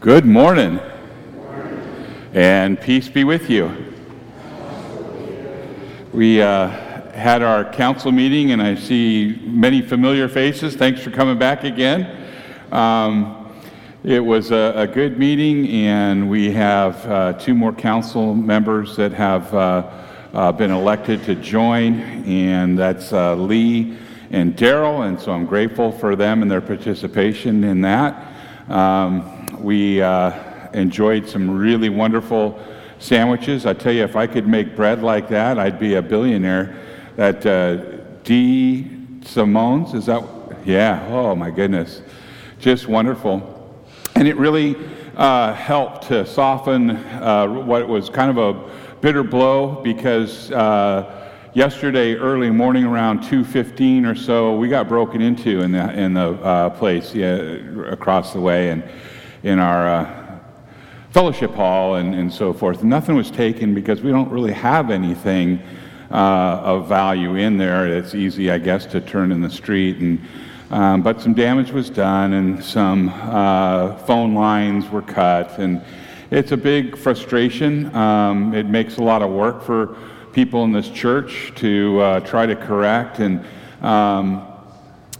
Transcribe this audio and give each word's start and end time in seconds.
Good 0.00 0.24
morning. 0.24 0.78
And 2.32 2.80
peace 2.80 3.08
be 3.08 3.24
with 3.24 3.50
you. 3.50 3.92
We 6.12 6.40
uh, 6.40 6.68
had 7.10 7.42
our 7.42 7.64
council 7.72 8.12
meeting, 8.12 8.52
and 8.52 8.62
I 8.62 8.76
see 8.76 9.42
many 9.42 9.82
familiar 9.82 10.28
faces. 10.28 10.76
Thanks 10.76 11.00
for 11.00 11.10
coming 11.10 11.36
back 11.36 11.64
again. 11.64 12.30
Um, 12.70 13.52
it 14.04 14.20
was 14.20 14.52
a, 14.52 14.72
a, 14.76 14.86
good 14.86 15.18
meeting, 15.18 15.66
and 15.68 16.30
we 16.30 16.52
have 16.52 17.04
uh, 17.04 17.32
two 17.32 17.56
more 17.56 17.72
council 17.72 18.36
members 18.36 18.94
that 18.94 19.12
have 19.14 19.52
uh, 19.52 19.90
uh 20.32 20.52
been 20.52 20.70
elected 20.70 21.24
to 21.24 21.34
join, 21.34 21.98
and 22.24 22.78
that's 22.78 23.12
uh, 23.12 23.34
Lee 23.34 23.98
and 24.30 24.56
Daryl, 24.56 25.08
and 25.08 25.20
so 25.20 25.32
I'm 25.32 25.44
grateful 25.44 25.90
for 25.90 26.14
them 26.14 26.42
and 26.42 26.48
their 26.48 26.60
participation 26.60 27.64
in 27.64 27.80
that. 27.80 28.32
Um, 28.68 29.37
we 29.58 30.02
uh, 30.02 30.70
enjoyed 30.72 31.28
some 31.28 31.50
really 31.50 31.88
wonderful 31.88 32.58
sandwiches. 32.98 33.66
I 33.66 33.74
tell 33.74 33.92
you, 33.92 34.04
if 34.04 34.16
I 34.16 34.26
could 34.26 34.46
make 34.46 34.76
bread 34.76 35.02
like 35.02 35.28
that, 35.28 35.58
I'd 35.58 35.78
be 35.78 35.94
a 35.94 36.02
billionaire. 36.02 36.76
That 37.16 37.46
uh, 37.46 37.76
D. 38.24 38.90
Simone's, 39.22 39.94
is 39.94 40.06
that? 40.06 40.24
Yeah, 40.64 41.06
oh 41.10 41.34
my 41.34 41.50
goodness. 41.50 42.02
Just 42.58 42.88
wonderful. 42.88 43.54
And 44.14 44.26
it 44.26 44.36
really 44.36 44.76
uh, 45.16 45.54
helped 45.54 46.08
to 46.08 46.26
soften 46.26 46.90
uh, 46.90 47.46
what 47.46 47.88
was 47.88 48.10
kind 48.10 48.30
of 48.30 48.38
a 48.38 48.98
bitter 49.00 49.22
blow 49.22 49.80
because 49.82 50.50
uh, 50.52 51.30
yesterday 51.54 52.14
early 52.14 52.50
morning 52.50 52.84
around 52.84 53.20
2.15 53.20 54.10
or 54.10 54.14
so 54.14 54.56
we 54.56 54.68
got 54.68 54.88
broken 54.88 55.20
into 55.20 55.60
in 55.60 55.72
the, 55.72 55.92
in 55.98 56.14
the 56.14 56.32
uh, 56.42 56.70
place 56.70 57.14
yeah, 57.14 57.36
across 57.90 58.32
the 58.32 58.40
way 58.40 58.70
and 58.70 58.82
in 59.42 59.58
our 59.58 59.88
uh, 59.88 60.38
fellowship 61.10 61.52
hall 61.52 61.96
and, 61.96 62.14
and 62.14 62.32
so 62.32 62.52
forth. 62.52 62.82
Nothing 62.82 63.16
was 63.16 63.30
taken 63.30 63.74
because 63.74 64.02
we 64.02 64.10
don't 64.10 64.30
really 64.30 64.52
have 64.52 64.90
anything 64.90 65.60
uh, 66.10 66.14
of 66.62 66.88
value 66.88 67.36
in 67.36 67.58
there. 67.58 67.86
It's 67.86 68.14
easy, 68.14 68.50
I 68.50 68.58
guess, 68.58 68.86
to 68.86 69.00
turn 69.00 69.32
in 69.32 69.40
the 69.40 69.50
street. 69.50 69.98
And, 69.98 70.20
um, 70.70 71.02
but 71.02 71.20
some 71.20 71.34
damage 71.34 71.70
was 71.70 71.90
done 71.90 72.34
and 72.34 72.62
some 72.62 73.08
uh, 73.08 73.96
phone 73.98 74.34
lines 74.34 74.88
were 74.90 75.02
cut. 75.02 75.58
And 75.58 75.82
it's 76.30 76.52
a 76.52 76.56
big 76.56 76.96
frustration. 76.96 77.94
Um, 77.94 78.54
it 78.54 78.66
makes 78.66 78.98
a 78.98 79.02
lot 79.02 79.22
of 79.22 79.30
work 79.30 79.62
for 79.62 79.96
people 80.32 80.64
in 80.64 80.72
this 80.72 80.90
church 80.90 81.52
to 81.56 82.00
uh, 82.00 82.20
try 82.20 82.46
to 82.46 82.54
correct. 82.54 83.18
And 83.18 83.44
um, 83.82 84.44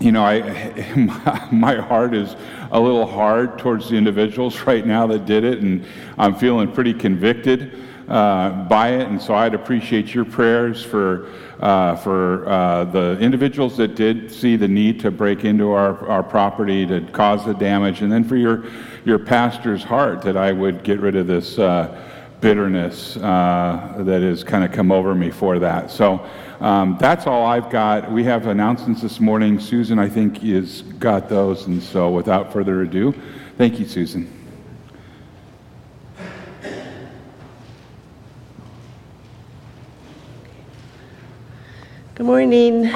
you 0.00 0.12
know, 0.12 0.22
I, 0.22 1.48
my 1.52 1.76
heart 1.76 2.14
is 2.14 2.36
a 2.70 2.80
little 2.80 3.06
hard 3.06 3.58
towards 3.58 3.88
the 3.90 3.96
individuals 3.96 4.60
right 4.66 4.86
now 4.86 5.06
that 5.06 5.26
did 5.26 5.44
it, 5.44 5.60
and 5.60 5.84
I'm 6.16 6.34
feeling 6.34 6.70
pretty 6.72 6.94
convicted 6.94 7.84
uh, 8.08 8.64
by 8.64 8.90
it. 8.90 9.08
And 9.08 9.20
so 9.20 9.34
I'd 9.34 9.54
appreciate 9.54 10.14
your 10.14 10.24
prayers 10.24 10.82
for, 10.82 11.30
uh, 11.60 11.96
for 11.96 12.48
uh, 12.48 12.84
the 12.84 13.18
individuals 13.20 13.76
that 13.76 13.94
did 13.94 14.30
see 14.32 14.56
the 14.56 14.68
need 14.68 15.00
to 15.00 15.10
break 15.10 15.44
into 15.44 15.72
our, 15.72 16.06
our 16.08 16.22
property 16.22 16.86
to 16.86 17.00
cause 17.12 17.44
the 17.44 17.54
damage, 17.54 18.02
and 18.02 18.10
then 18.10 18.24
for 18.24 18.36
your, 18.36 18.64
your 19.04 19.18
pastor's 19.18 19.84
heart 19.84 20.22
that 20.22 20.36
I 20.36 20.52
would 20.52 20.82
get 20.82 21.00
rid 21.00 21.16
of 21.16 21.26
this 21.26 21.58
uh, 21.58 22.02
bitterness 22.40 23.16
uh, 23.16 23.94
that 23.98 24.22
has 24.22 24.44
kind 24.44 24.64
of 24.64 24.72
come 24.72 24.92
over 24.92 25.14
me 25.14 25.30
for 25.30 25.58
that. 25.58 25.90
So 25.90 26.24
um, 26.60 26.96
that's 26.98 27.26
all 27.26 27.46
I've 27.46 27.70
got. 27.70 28.10
We 28.10 28.24
have 28.24 28.46
announcements 28.46 29.02
this 29.02 29.20
morning. 29.20 29.60
Susan, 29.60 29.98
I 29.98 30.08
think, 30.08 30.38
has 30.38 30.82
got 30.82 31.28
those. 31.28 31.66
And 31.66 31.82
so 31.82 32.10
without 32.10 32.52
further 32.52 32.82
ado, 32.82 33.14
thank 33.56 33.78
you, 33.78 33.86
Susan. 33.86 34.34
Good 42.14 42.26
morning. 42.26 42.92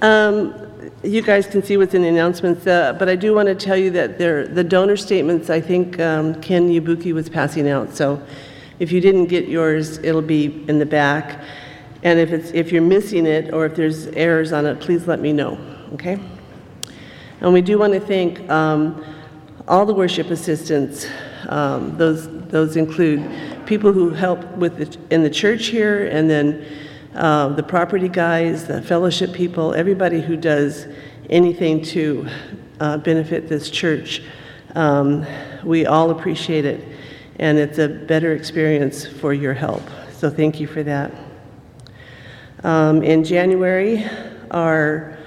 Um, 0.00 0.54
you 1.02 1.20
guys 1.20 1.46
can 1.46 1.62
see 1.62 1.76
what's 1.76 1.92
in 1.92 2.00
the 2.00 2.08
announcements, 2.08 2.66
uh, 2.66 2.94
but 2.98 3.10
I 3.10 3.16
do 3.16 3.34
want 3.34 3.48
to 3.48 3.54
tell 3.54 3.76
you 3.76 3.90
that 3.90 4.18
the 4.18 4.64
donor 4.64 4.96
statements, 4.96 5.50
I 5.50 5.60
think 5.60 6.00
um, 6.00 6.40
Ken 6.40 6.70
Yabuki 6.70 7.12
was 7.12 7.28
passing 7.28 7.68
out. 7.68 7.94
So 7.94 8.22
if 8.78 8.90
you 8.90 9.02
didn't 9.02 9.26
get 9.26 9.48
yours, 9.48 9.98
it'll 9.98 10.22
be 10.22 10.64
in 10.68 10.78
the 10.78 10.86
back. 10.86 11.42
And 12.02 12.18
if, 12.18 12.30
it's, 12.30 12.50
if 12.52 12.72
you're 12.72 12.82
missing 12.82 13.26
it 13.26 13.52
or 13.52 13.66
if 13.66 13.74
there's 13.74 14.06
errors 14.08 14.52
on 14.52 14.66
it, 14.66 14.80
please 14.80 15.06
let 15.06 15.20
me 15.20 15.32
know, 15.32 15.58
okay? 15.94 16.18
And 17.40 17.52
we 17.52 17.62
do 17.62 17.78
want 17.78 17.92
to 17.94 18.00
thank 18.00 18.48
um, 18.50 19.04
all 19.68 19.86
the 19.86 19.94
worship 19.94 20.30
assistants. 20.30 21.06
Um, 21.48 21.96
those, 21.96 22.28
those 22.48 22.76
include 22.76 23.66
people 23.66 23.92
who 23.92 24.10
help 24.10 24.44
with 24.56 24.76
the, 24.78 25.14
in 25.14 25.22
the 25.22 25.30
church 25.30 25.66
here 25.66 26.06
and 26.08 26.28
then 26.28 26.66
uh, 27.14 27.48
the 27.48 27.62
property 27.62 28.08
guys, 28.08 28.66
the 28.66 28.82
fellowship 28.82 29.32
people, 29.32 29.74
everybody 29.74 30.20
who 30.20 30.36
does 30.36 30.86
anything 31.30 31.82
to 31.82 32.28
uh, 32.80 32.98
benefit 32.98 33.48
this 33.48 33.70
church. 33.70 34.22
Um, 34.74 35.26
we 35.64 35.86
all 35.86 36.10
appreciate 36.10 36.66
it, 36.66 36.86
and 37.38 37.58
it's 37.58 37.78
a 37.78 37.88
better 37.88 38.32
experience 38.32 39.06
for 39.06 39.32
your 39.32 39.54
help. 39.54 39.82
So 40.12 40.28
thank 40.28 40.60
you 40.60 40.66
for 40.66 40.82
that. 40.82 41.25
Um, 42.64 43.02
in 43.02 43.22
January, 43.22 44.04
our 44.50 45.18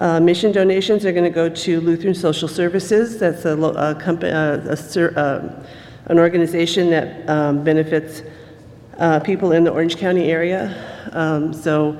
uh, 0.00 0.18
mission 0.18 0.50
donations 0.50 1.04
are 1.04 1.12
going 1.12 1.24
to 1.24 1.30
go 1.30 1.48
to 1.48 1.80
Lutheran 1.80 2.14
Social 2.14 2.48
Services. 2.48 3.18
That's 3.18 3.44
a, 3.44 3.56
a, 3.56 3.94
a, 3.94 5.18
uh, 5.18 5.64
an 6.06 6.18
organization 6.18 6.90
that 6.90 7.28
um, 7.28 7.62
benefits 7.62 8.22
uh, 8.98 9.20
people 9.20 9.52
in 9.52 9.62
the 9.62 9.70
Orange 9.70 9.96
County 9.96 10.30
area. 10.30 11.08
Um, 11.12 11.52
so 11.52 11.98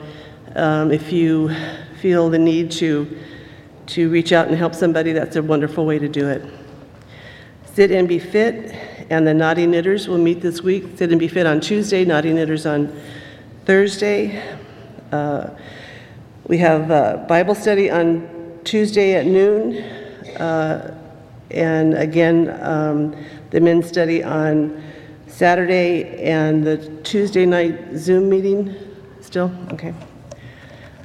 um, 0.57 0.91
if 0.91 1.13
you 1.13 1.55
feel 2.01 2.29
the 2.29 2.39
need 2.39 2.73
to, 2.73 3.19
to 3.87 4.11
reach 4.11 4.33
out 4.33 4.49
and 4.49 4.57
help 4.57 4.75
somebody, 4.75 5.13
that's 5.13 5.37
a 5.37 5.43
wonderful 5.43 5.87
way 5.87 5.99
to 5.99 6.09
do 6.09 6.29
it. 6.29 6.45
Sit 7.67 7.93
and 7.93 8.09
Be 8.09 8.19
Fit 8.19 8.75
and 9.11 9.27
the 9.27 9.35
Naughty 9.35 9.67
Knitters 9.67 10.09
will 10.09 10.19
meet 10.19 10.41
this 10.41 10.61
week. 10.61 10.85
Sit 10.97 11.11
and 11.11 11.21
Be 11.21 11.29
Fit 11.29 11.47
on 11.47 11.61
Tuesday, 11.61 12.05
Naughty 12.05 12.33
Knitters 12.33 12.67
on 12.67 13.01
Thursday. 13.71 14.43
Uh, 15.13 15.49
we 16.49 16.59
have 16.59 16.91
a 16.91 17.25
Bible 17.29 17.55
study 17.55 17.89
on 17.89 18.59
Tuesday 18.65 19.15
at 19.15 19.27
noon. 19.27 19.77
Uh, 20.41 21.01
and 21.53 21.95
again, 21.95 22.51
um, 22.65 23.15
the 23.51 23.61
men's 23.61 23.87
study 23.87 24.25
on 24.25 24.83
Saturday 25.29 26.21
and 26.21 26.67
the 26.67 26.79
Tuesday 27.03 27.47
night 27.47 27.95
Zoom 27.95 28.29
meeting 28.29 28.75
Still? 29.21 29.53
Okay. 29.75 29.95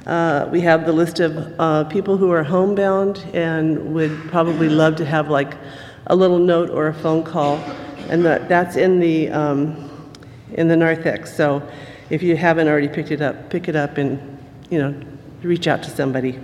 Uh, 0.04 0.48
we 0.50 0.60
have 0.62 0.86
the 0.86 0.92
list 0.92 1.20
of 1.20 1.54
uh, 1.60 1.84
people 1.84 2.16
who 2.16 2.32
are 2.32 2.42
homebound 2.42 3.24
and 3.32 3.94
would 3.94 4.10
probably 4.32 4.68
love 4.68 4.96
to 4.96 5.04
have 5.04 5.30
like 5.30 5.54
a 6.08 6.16
little 6.16 6.40
note 6.40 6.70
or 6.70 6.88
a 6.88 6.94
phone 6.94 7.22
call, 7.22 7.58
and 8.08 8.24
that, 8.24 8.48
that's 8.48 8.74
in 8.74 8.98
the 8.98 9.30
um, 9.30 9.88
in 10.54 10.66
the 10.66 10.76
narthex. 10.76 11.32
So 11.32 11.62
if 12.10 12.22
you 12.22 12.36
haven't 12.36 12.68
already 12.68 12.88
picked 12.88 13.10
it 13.10 13.20
up, 13.20 13.50
pick 13.50 13.68
it 13.68 13.76
up 13.76 13.98
and 13.98 14.38
you 14.70 14.78
know 14.78 14.94
reach 15.42 15.66
out 15.66 15.82
to 15.82 15.90
somebody. 15.90 16.38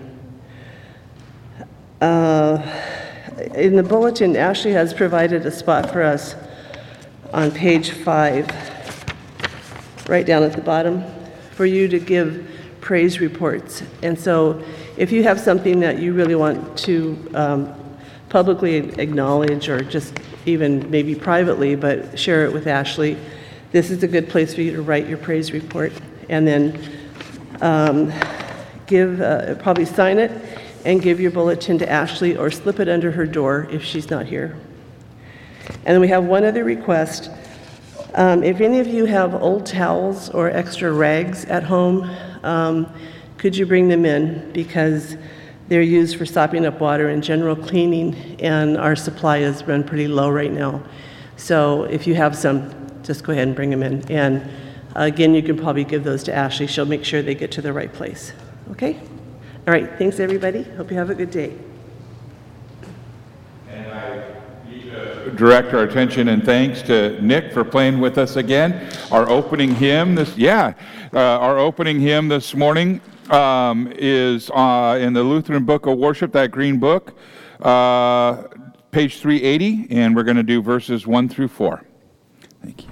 Uh, 2.00 2.60
in 3.54 3.76
the 3.76 3.82
bulletin, 3.82 4.36
Ashley 4.36 4.72
has 4.72 4.92
provided 4.92 5.46
a 5.46 5.50
spot 5.50 5.90
for 5.90 6.02
us 6.02 6.34
on 7.32 7.50
page 7.50 7.90
five, 7.90 8.48
right 10.08 10.26
down 10.26 10.42
at 10.42 10.52
the 10.52 10.60
bottom 10.60 11.04
for 11.52 11.64
you 11.64 11.88
to 11.88 11.98
give 11.98 12.48
praise 12.80 13.20
reports. 13.20 13.82
And 14.02 14.18
so 14.18 14.62
if 14.96 15.12
you 15.12 15.22
have 15.22 15.40
something 15.40 15.80
that 15.80 16.00
you 16.00 16.12
really 16.12 16.34
want 16.34 16.76
to 16.78 17.30
um, 17.34 17.74
publicly 18.28 18.76
acknowledge 18.98 19.68
or 19.68 19.82
just 19.82 20.18
even 20.44 20.90
maybe 20.90 21.14
privately, 21.14 21.76
but 21.76 22.18
share 22.18 22.44
it 22.44 22.52
with 22.52 22.66
Ashley, 22.66 23.16
this 23.72 23.90
is 23.90 24.02
a 24.02 24.08
good 24.08 24.28
place 24.28 24.54
for 24.54 24.60
you 24.60 24.72
to 24.72 24.82
write 24.82 25.08
your 25.08 25.18
praise 25.18 25.52
report 25.52 25.92
and 26.28 26.46
then 26.46 26.78
um, 27.60 28.12
give, 28.86 29.20
uh, 29.20 29.54
probably 29.56 29.86
sign 29.86 30.18
it 30.18 30.30
and 30.84 31.00
give 31.00 31.20
your 31.20 31.30
bulletin 31.30 31.78
to 31.78 31.90
Ashley 31.90 32.36
or 32.36 32.50
slip 32.50 32.80
it 32.80 32.88
under 32.88 33.10
her 33.10 33.26
door 33.26 33.66
if 33.70 33.82
she's 33.82 34.10
not 34.10 34.26
here. 34.26 34.56
And 35.84 35.94
then 35.94 36.00
we 36.00 36.08
have 36.08 36.24
one 36.24 36.44
other 36.44 36.64
request. 36.64 37.30
Um, 38.14 38.42
if 38.42 38.60
any 38.60 38.78
of 38.80 38.86
you 38.86 39.06
have 39.06 39.34
old 39.34 39.64
towels 39.64 40.28
or 40.30 40.50
extra 40.50 40.92
rags 40.92 41.44
at 41.46 41.62
home, 41.62 42.10
um, 42.42 42.92
could 43.38 43.56
you 43.56 43.64
bring 43.64 43.88
them 43.88 44.04
in? 44.04 44.52
Because 44.52 45.16
they're 45.68 45.82
used 45.82 46.16
for 46.16 46.26
sopping 46.26 46.66
up 46.66 46.80
water 46.80 47.08
and 47.08 47.22
general 47.24 47.56
cleaning, 47.56 48.14
and 48.40 48.76
our 48.76 48.94
supply 48.94 49.38
is 49.38 49.64
run 49.64 49.82
pretty 49.82 50.08
low 50.08 50.30
right 50.30 50.52
now. 50.52 50.82
So 51.36 51.84
if 51.84 52.06
you 52.06 52.14
have 52.14 52.36
some, 52.36 52.81
just 53.02 53.24
go 53.24 53.32
ahead 53.32 53.46
and 53.46 53.56
bring 53.56 53.70
them 53.70 53.82
in. 53.82 54.10
And 54.10 54.50
again, 54.94 55.34
you 55.34 55.42
can 55.42 55.56
probably 55.56 55.84
give 55.84 56.04
those 56.04 56.22
to 56.24 56.34
Ashley. 56.34 56.66
She'll 56.66 56.86
make 56.86 57.04
sure 57.04 57.22
they 57.22 57.34
get 57.34 57.50
to 57.52 57.62
the 57.62 57.72
right 57.72 57.92
place. 57.92 58.32
Okay? 58.70 59.00
All 59.66 59.72
right. 59.72 59.90
Thanks, 59.98 60.20
everybody. 60.20 60.62
Hope 60.62 60.90
you 60.90 60.96
have 60.96 61.10
a 61.10 61.14
good 61.14 61.30
day. 61.30 61.56
And 63.68 63.92
I 63.92 64.32
direct 65.36 65.72
our 65.72 65.84
attention 65.84 66.28
and 66.28 66.44
thanks 66.44 66.82
to 66.82 67.20
Nick 67.22 67.52
for 67.52 67.64
playing 67.64 68.00
with 68.00 68.18
us 68.18 68.36
again. 68.36 68.90
Our 69.10 69.28
opening 69.28 69.74
hymn 69.74 70.14
this, 70.14 70.36
yeah, 70.36 70.74
uh, 71.12 71.18
our 71.18 71.58
opening 71.58 72.00
hymn 72.00 72.28
this 72.28 72.54
morning 72.54 73.00
um, 73.30 73.92
is 73.96 74.50
uh, 74.50 74.98
in 75.00 75.12
the 75.12 75.22
Lutheran 75.22 75.64
Book 75.64 75.86
of 75.86 75.98
Worship, 75.98 76.32
that 76.32 76.50
green 76.50 76.78
book, 76.78 77.16
uh, 77.60 78.44
page 78.90 79.20
380, 79.20 79.88
and 79.90 80.14
we're 80.14 80.24
going 80.24 80.36
to 80.36 80.42
do 80.42 80.60
verses 80.60 81.06
1 81.06 81.28
through 81.28 81.48
4. 81.48 81.84
Thank 82.62 82.84
you. 82.84 82.91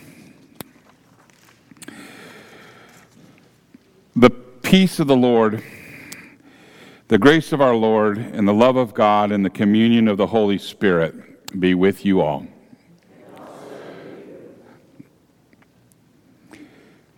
The 4.15 4.29
peace 4.29 4.99
of 4.99 5.07
the 5.07 5.15
Lord, 5.15 5.63
the 7.07 7.17
grace 7.17 7.53
of 7.53 7.61
our 7.61 7.75
Lord, 7.75 8.17
and 8.17 8.45
the 8.45 8.53
love 8.53 8.75
of 8.75 8.93
God, 8.93 9.31
and 9.31 9.45
the 9.45 9.49
communion 9.49 10.09
of 10.09 10.17
the 10.17 10.27
Holy 10.27 10.57
Spirit 10.57 11.59
be 11.59 11.75
with 11.75 12.05
you 12.05 12.19
all. 12.19 12.45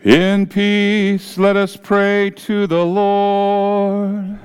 In 0.03 0.45
peace, 0.45 1.37
let 1.37 1.55
us 1.55 1.75
pray 1.75 2.29
to 2.29 2.67
the 2.67 2.85
Lord. 2.85 4.37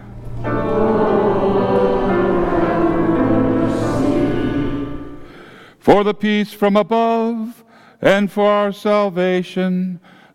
For 5.79 6.05
the 6.05 6.15
peace 6.15 6.53
from 6.53 6.77
above 6.77 7.65
and 8.01 8.31
for 8.31 8.51
our 8.51 8.73
salvation, 8.73 10.01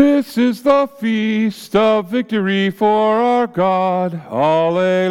This 0.00 0.38
is 0.38 0.62
the 0.62 0.88
feast 0.98 1.76
of 1.76 2.08
victory 2.08 2.70
for 2.70 3.20
our 3.20 3.46
God. 3.46 4.14
Alleluia. 4.30 5.10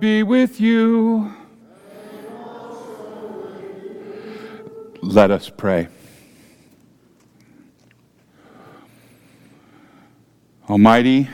Be 0.00 0.22
with 0.22 0.60
you. 0.60 1.32
Let 5.00 5.30
us 5.30 5.48
pray. 5.48 5.88
Almighty 10.68 11.30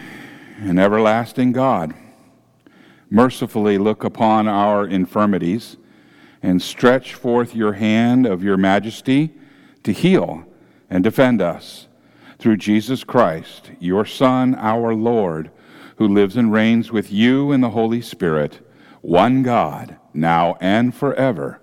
and 0.60 0.78
everlasting 0.78 1.50
God, 1.50 1.94
mercifully 3.10 3.78
look 3.78 4.04
upon 4.04 4.46
our 4.46 4.86
infirmities 4.86 5.76
and 6.40 6.62
stretch 6.62 7.14
forth 7.14 7.56
your 7.56 7.72
hand 7.72 8.26
of 8.26 8.44
your 8.44 8.56
majesty 8.56 9.32
to 9.82 9.92
heal 9.92 10.44
and 10.88 11.02
defend 11.02 11.42
us 11.42 11.88
through 12.38 12.58
Jesus 12.58 13.02
Christ, 13.02 13.72
your 13.80 14.04
Son, 14.04 14.54
our 14.54 14.94
Lord, 14.94 15.50
who 16.02 16.08
lives 16.08 16.36
and 16.36 16.52
reigns 16.52 16.90
with 16.90 17.12
you 17.12 17.52
in 17.52 17.60
the 17.60 17.70
Holy 17.70 18.00
Spirit, 18.00 18.58
one 19.02 19.44
God, 19.44 19.96
now 20.12 20.56
and 20.60 20.92
forever. 20.92 21.60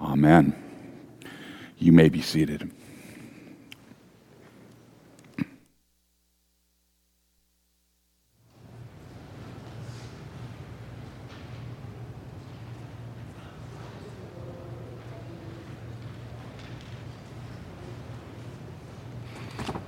Amen. 0.00 0.54
You 1.76 1.90
may 1.90 2.08
be 2.08 2.22
seated. 2.22 2.70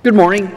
Good 0.03 0.13
morning. 0.13 0.53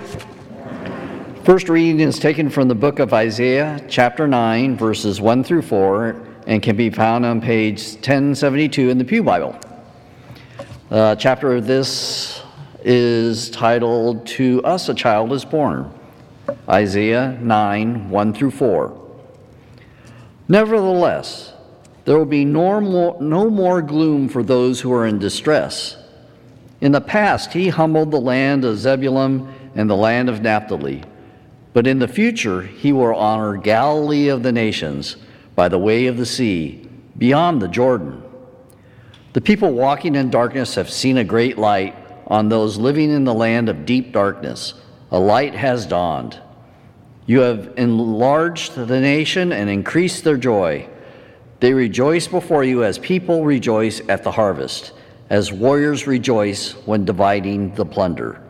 First 1.45 1.71
reading 1.71 2.01
is 2.01 2.19
taken 2.19 2.51
from 2.51 2.69
the 2.69 2.75
book 2.75 2.99
of 2.99 3.15
Isaiah, 3.15 3.83
chapter 3.89 4.29
9, 4.29 4.77
verses 4.77 5.23
1 5.23 5.43
through 5.43 5.63
4, 5.63 6.15
and 6.47 6.63
can 6.63 6.77
be 6.77 6.91
found 6.91 7.25
on 7.25 7.41
page 7.41 7.95
1072 7.95 8.91
in 8.91 8.99
the 8.99 9.05
Pew 9.07 9.23
Bible. 9.23 9.59
Uh, 10.91 11.17
chapter 11.17 11.55
of 11.57 11.67
this 11.67 12.43
is 12.85 13.49
titled 13.49 14.27
To 14.27 14.63
Us 14.65 14.91
a 14.91 14.95
Child 14.95 15.33
is 15.33 15.47
Born, 15.47 15.91
Isaiah 16.69 17.39
9, 17.41 18.11
1 18.11 18.35
through 18.35 18.51
4. 18.51 19.11
Nevertheless, 20.47 21.55
there 22.05 22.19
will 22.19 22.27
be 22.27 22.45
no 22.45 22.83
more, 22.83 23.17
no 23.19 23.49
more 23.49 23.81
gloom 23.81 24.29
for 24.29 24.43
those 24.43 24.79
who 24.79 24.93
are 24.93 25.07
in 25.07 25.19
distress. 25.19 25.97
In 26.83 26.93
the 26.93 27.01
past, 27.01 27.55
he 27.55 27.71
humbled 27.71 28.11
the 28.11 28.21
land 28.21 28.67
of 28.67 28.77
Zebulun 28.77 29.51
and 29.75 29.89
the 29.89 29.97
land 29.97 30.29
of 30.29 30.43
Naphtali. 30.43 31.03
But 31.73 31.87
in 31.87 31.99
the 31.99 32.09
future, 32.09 32.62
he 32.62 32.93
will 32.93 33.15
honor 33.15 33.57
Galilee 33.57 34.29
of 34.29 34.43
the 34.43 34.53
nations 34.53 35.17
by 35.55 35.69
the 35.69 35.79
way 35.79 36.07
of 36.07 36.17
the 36.17 36.27
sea, 36.27 36.89
beyond 37.19 37.61
the 37.61 37.69
Jordan. 37.69 38.23
The 39.33 39.41
people 39.41 39.73
walking 39.73 40.15
in 40.15 40.31
darkness 40.31 40.75
have 40.75 40.91
seen 40.91 41.19
a 41.19 41.25
great 41.25 41.59
light. 41.59 41.97
On 42.27 42.49
those 42.49 42.79
living 42.79 43.11
in 43.11 43.25
the 43.25 43.35
land 43.35 43.69
of 43.69 43.85
deep 43.85 44.12
darkness, 44.12 44.75
a 45.11 45.19
light 45.19 45.55
has 45.55 45.85
dawned. 45.85 46.41
You 47.27 47.41
have 47.41 47.75
enlarged 47.77 48.75
the 48.75 49.00
nation 49.00 49.53
and 49.53 49.69
increased 49.69 50.25
their 50.25 50.37
joy. 50.37 50.89
They 51.61 51.75
rejoice 51.75 52.27
before 52.27 52.65
you 52.65 52.85
as 52.85 52.99
people 52.99 53.45
rejoice 53.45 54.00
at 54.09 54.25
the 54.25 54.33
harvest, 54.33 54.93
as 55.29 55.53
warriors 55.53 56.07
rejoice 56.07 56.73
when 56.87 57.05
dividing 57.05 57.75
the 57.75 57.85
plunder. 57.85 58.43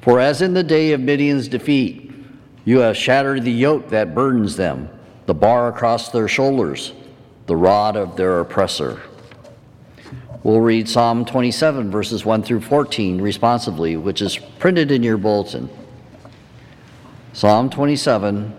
For 0.00 0.20
as 0.20 0.40
in 0.40 0.54
the 0.54 0.62
day 0.62 0.92
of 0.92 1.00
Midian's 1.00 1.48
defeat, 1.48 2.07
you 2.68 2.80
have 2.80 2.94
shattered 2.94 3.44
the 3.44 3.50
yoke 3.50 3.88
that 3.88 4.14
burdens 4.14 4.54
them, 4.54 4.90
the 5.24 5.32
bar 5.32 5.68
across 5.68 6.10
their 6.10 6.28
shoulders, 6.28 6.92
the 7.46 7.56
rod 7.56 7.96
of 7.96 8.14
their 8.14 8.40
oppressor. 8.40 9.00
We'll 10.42 10.60
read 10.60 10.86
Psalm 10.86 11.24
27, 11.24 11.90
verses 11.90 12.26
1 12.26 12.42
through 12.42 12.60
14 12.60 13.22
responsively, 13.22 13.96
which 13.96 14.20
is 14.20 14.36
printed 14.36 14.90
in 14.90 15.02
your 15.02 15.16
bulletin. 15.16 15.70
Psalm 17.32 17.70
27, 17.70 18.54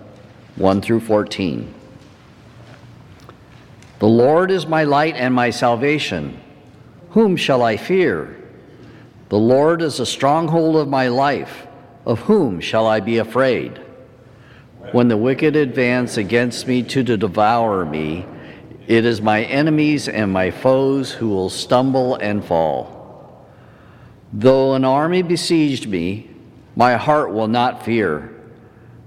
1 0.56 0.82
through 0.82 1.02
14. 1.02 1.72
The 4.00 4.08
Lord 4.08 4.50
is 4.50 4.66
my 4.66 4.86
light 4.86 5.18
and 5.18 5.36
my 5.36 5.52
salvation. 5.52 6.42
Whom 7.12 7.36
shall 7.36 7.62
I 7.62 7.78
fear? 7.78 8.44
The 9.30 9.38
Lord 9.38 9.84
is 9.84 10.00
a 10.00 10.06
stronghold 10.08 10.78
of 10.78 10.88
my 10.88 11.10
life. 11.10 11.68
Of 12.08 12.22
whom 12.22 12.60
shall 12.60 12.88
I 12.88 13.02
be 13.02 13.20
afraid? 13.20 13.80
When 14.92 15.08
the 15.08 15.18
wicked 15.18 15.56
advance 15.56 16.18
against 16.18 16.68
me 16.68 16.82
to 16.84 17.04
devour 17.04 17.86
me, 17.86 18.26
it 18.88 19.06
is 19.06 19.22
my 19.22 19.44
enemies 19.44 20.08
and 20.08 20.34
my 20.34 20.50
foes 20.50 21.12
who 21.12 21.30
will 21.30 21.50
stumble 21.50 22.16
and 22.16 22.44
fall. 22.44 23.46
Though 24.34 24.74
an 24.74 24.84
army 24.84 25.22
besieged 25.22 25.88
me, 25.88 26.32
my 26.76 26.96
heart 26.96 27.32
will 27.32 27.48
not 27.48 27.86
fear. 27.86 28.34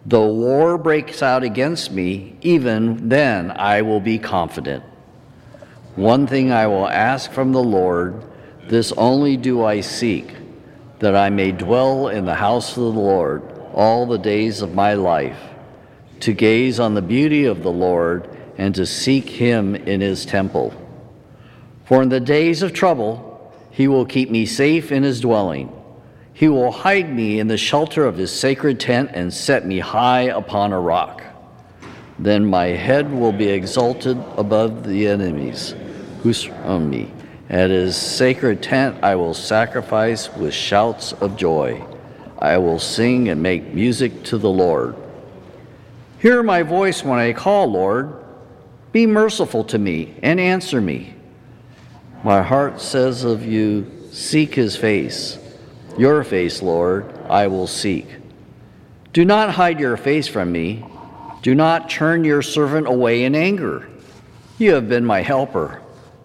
Though 0.07 0.33
war 0.33 0.79
breaks 0.79 1.21
out 1.21 1.43
against 1.43 1.91
me, 1.91 2.37
even 2.43 3.09
then 3.09 3.51
I 3.51 3.83
will 3.83 4.01
be 4.01 4.19
confident. 4.19 4.85
One 5.97 6.29
thing 6.29 6.53
I 6.53 6.69
will 6.69 6.89
ask 6.89 7.31
from 7.33 7.51
the 7.51 7.63
Lord, 7.63 8.23
this 8.69 8.93
only 8.93 9.37
do 9.37 9.65
I 9.65 9.81
seek, 9.81 10.33
that 11.01 11.17
I 11.17 11.29
may 11.31 11.51
dwell 11.51 12.09
in 12.09 12.25
the 12.25 12.35
house 12.35 12.77
of 12.77 12.83
the 12.83 13.01
Lord 13.01 13.43
all 13.75 14.07
the 14.07 14.19
days 14.19 14.63
of 14.63 14.75
my 14.75 14.95
life, 14.95 15.41
to 16.23 16.33
gaze 16.33 16.79
on 16.79 16.95
the 16.95 17.03
beauty 17.03 17.45
of 17.47 17.63
the 17.63 17.73
Lord 17.73 18.29
and 18.57 18.75
to 18.77 18.87
seek 18.87 19.29
him 19.29 19.75
in 19.75 20.01
his 20.01 20.25
temple. 20.25 20.73
For 21.85 22.01
in 22.01 22.11
the 22.11 22.21
days 22.21 22.63
of 22.63 22.73
trouble, 22.73 23.53
he 23.73 23.89
will 23.89 24.07
keep 24.07 24.31
me 24.31 24.47
safe 24.47 24.93
in 24.93 25.03
his 25.03 25.21
dwelling. 25.21 25.73
He 26.33 26.49
will 26.49 26.71
hide 26.71 27.13
me 27.13 27.41
in 27.41 27.49
the 27.49 27.57
shelter 27.57 28.07
of 28.07 28.17
his 28.17 28.31
sacred 28.31 28.79
tent 28.79 29.11
and 29.15 29.35
set 29.35 29.67
me 29.67 29.81
high 29.81 30.23
upon 30.23 30.73
a 30.73 30.81
rock. 30.81 31.25
Then 32.21 32.47
my 32.47 32.67
head 32.67 33.13
will 33.13 33.33
be 33.33 33.49
exalted 33.49 34.17
above 34.37 34.85
the 34.87 35.09
enemies 35.09 35.75
who 36.23 36.33
surround 36.33 36.89
me. 36.89 37.13
At 37.51 37.71
his 37.71 37.97
sacred 37.97 38.63
tent 38.63 39.03
I 39.03 39.17
will 39.17 39.35
sacrifice 39.35 40.33
with 40.35 40.55
shouts 40.55 41.15
of 41.15 41.37
joy. 41.37 41.85
I 42.39 42.59
will 42.59 42.79
sing 42.79 43.29
and 43.29 43.43
make 43.43 43.75
music 43.75 44.23
to 44.25 44.39
the 44.39 44.51
Lord. 44.51 44.95
Hear 46.23 46.45
my 46.45 46.63
voice 46.63 47.03
when 47.03 47.19
I 47.19 47.33
call, 47.33 47.67
Lord. 47.67 48.15
Be 48.93 49.07
merciful 49.09 49.65
to 49.65 49.77
me 49.77 50.15
and 50.23 50.39
answer 50.39 50.81
me. 50.81 51.15
My 52.23 52.43
heart 52.43 52.81
says 52.81 53.25
of 53.25 53.45
you, 53.45 53.91
Seek 54.13 54.55
his 54.55 54.77
face. 54.77 55.37
Your 55.99 56.23
face, 56.23 56.63
Lord, 56.63 57.13
I 57.29 57.49
will 57.49 57.67
seek. 57.67 58.07
Do 59.13 59.25
not 59.25 59.51
hide 59.51 59.81
your 59.81 59.97
face 59.97 60.29
from 60.29 60.53
me. 60.53 60.85
Do 61.43 61.57
not 61.57 61.91
turn 61.91 62.23
your 62.23 62.41
servant 62.41 62.87
away 62.87 63.25
in 63.25 63.35
anger. 63.35 63.89
You 64.59 64.75
have 64.75 64.89
been 64.89 65.05
my 65.05 65.23
helper. 65.23 65.83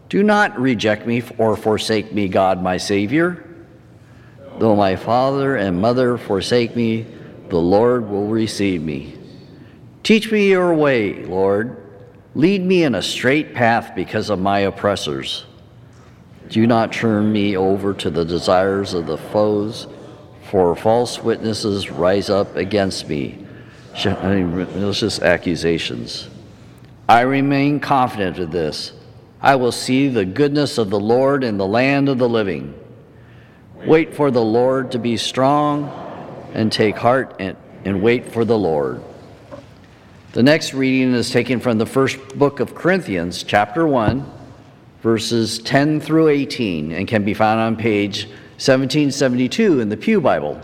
Do 0.10 0.22
not 0.22 0.60
reject 0.60 1.08
me 1.08 1.24
or 1.40 1.58
forsake 1.58 2.14
me, 2.14 2.28
God, 2.28 2.62
my 2.62 2.78
Savior. 2.78 3.44
Though 4.60 4.76
my 4.76 4.96
father 4.96 5.56
and 5.56 5.82
mother 5.82 6.20
forsake 6.20 6.76
me, 6.76 7.08
the 7.50 7.58
Lord 7.58 8.08
will 8.08 8.28
receive 8.28 8.84
me. 8.84 9.17
Teach 10.08 10.32
me 10.32 10.48
your 10.48 10.74
way, 10.74 11.26
Lord. 11.26 11.76
Lead 12.34 12.64
me 12.64 12.84
in 12.84 12.96
a 12.96 13.02
straight 13.02 13.54
path 13.54 13.92
because 13.94 14.30
of 14.30 14.40
my 14.40 14.60
oppressors. 14.60 15.46
Do 16.48 16.66
not 16.66 16.94
turn 16.94 17.30
me 17.30 17.58
over 17.58 17.94
to 17.96 18.10
the 18.10 18.24
desires 18.24 18.94
of 18.94 19.06
the 19.06 19.18
foes, 19.18 19.86
for 20.50 20.74
false 20.78 21.22
witnesses 21.22 21.92
rise 21.92 22.30
up 22.30 22.56
against 22.56 23.10
me, 23.10 23.46
malicious 24.06 25.22
accusations. 25.22 26.30
I 27.10 27.24
remain 27.24 27.82
confident 27.82 28.40
of 28.40 28.52
this. 28.52 28.94
I 29.42 29.58
will 29.58 29.74
see 29.74 30.08
the 30.08 30.24
goodness 30.24 30.78
of 30.78 30.90
the 30.90 31.02
Lord 31.02 31.44
in 31.44 31.58
the 31.58 31.68
land 31.68 32.08
of 32.08 32.18
the 32.18 32.30
living. 32.30 32.80
Wait 33.86 34.16
for 34.16 34.32
the 34.32 34.42
Lord 34.42 34.94
to 34.94 35.00
be 35.00 35.18
strong 35.18 35.90
and 36.54 36.72
take 36.72 36.96
heart 36.96 37.36
and, 37.42 37.58
and 37.84 38.02
wait 38.02 38.32
for 38.32 38.46
the 38.46 38.58
Lord. 38.58 39.04
The 40.38 40.44
next 40.44 40.76
reading 40.76 41.16
is 41.16 41.32
taken 41.32 41.60
from 41.60 41.80
the 41.80 41.88
first 41.88 42.20
book 42.38 42.60
of 42.60 42.76
Corinthians, 42.76 43.42
chapter 43.42 43.88
1, 43.88 44.24
verses 45.02 45.58
10 45.58 46.00
through 46.00 46.28
18, 46.28 46.92
and 46.92 47.08
can 47.08 47.26
be 47.26 47.34
found 47.34 47.60
on 47.60 47.76
page 47.76 48.26
1772 48.58 49.80
in 49.80 49.90
the 49.90 49.98
Pew 49.98 50.22
Bible. 50.22 50.62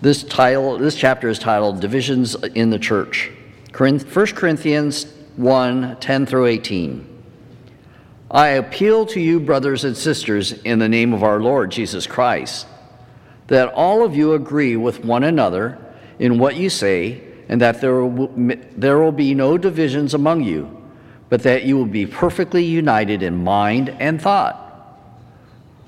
This, 0.00 0.22
title, 0.22 0.78
this 0.78 0.94
chapter 0.94 1.28
is 1.28 1.38
titled 1.38 1.82
Divisions 1.82 2.34
in 2.54 2.70
the 2.70 2.78
Church. 2.78 3.30
1 3.76 3.98
Corinthians 4.08 5.04
1 5.36 5.98
10 6.00 6.24
through 6.24 6.46
18. 6.46 7.24
I 8.30 8.48
appeal 8.48 9.04
to 9.04 9.20
you, 9.20 9.38
brothers 9.38 9.84
and 9.84 9.94
sisters, 9.94 10.52
in 10.62 10.78
the 10.78 10.88
name 10.88 11.12
of 11.12 11.22
our 11.22 11.40
Lord 11.42 11.70
Jesus 11.70 12.06
Christ, 12.06 12.66
that 13.48 13.68
all 13.74 14.02
of 14.02 14.16
you 14.16 14.32
agree 14.32 14.76
with 14.76 15.04
one 15.04 15.24
another 15.24 15.78
in 16.18 16.38
what 16.38 16.56
you 16.56 16.70
say 16.70 17.32
and 17.54 17.60
that 17.60 17.80
there 17.80 18.04
will, 18.04 18.32
there 18.76 18.98
will 18.98 19.12
be 19.12 19.32
no 19.32 19.56
divisions 19.56 20.12
among 20.12 20.42
you, 20.42 20.76
but 21.28 21.44
that 21.44 21.62
you 21.62 21.76
will 21.76 21.86
be 21.86 22.04
perfectly 22.04 22.64
united 22.64 23.22
in 23.22 23.44
mind 23.44 23.90
and 24.00 24.20
thought. 24.20 24.98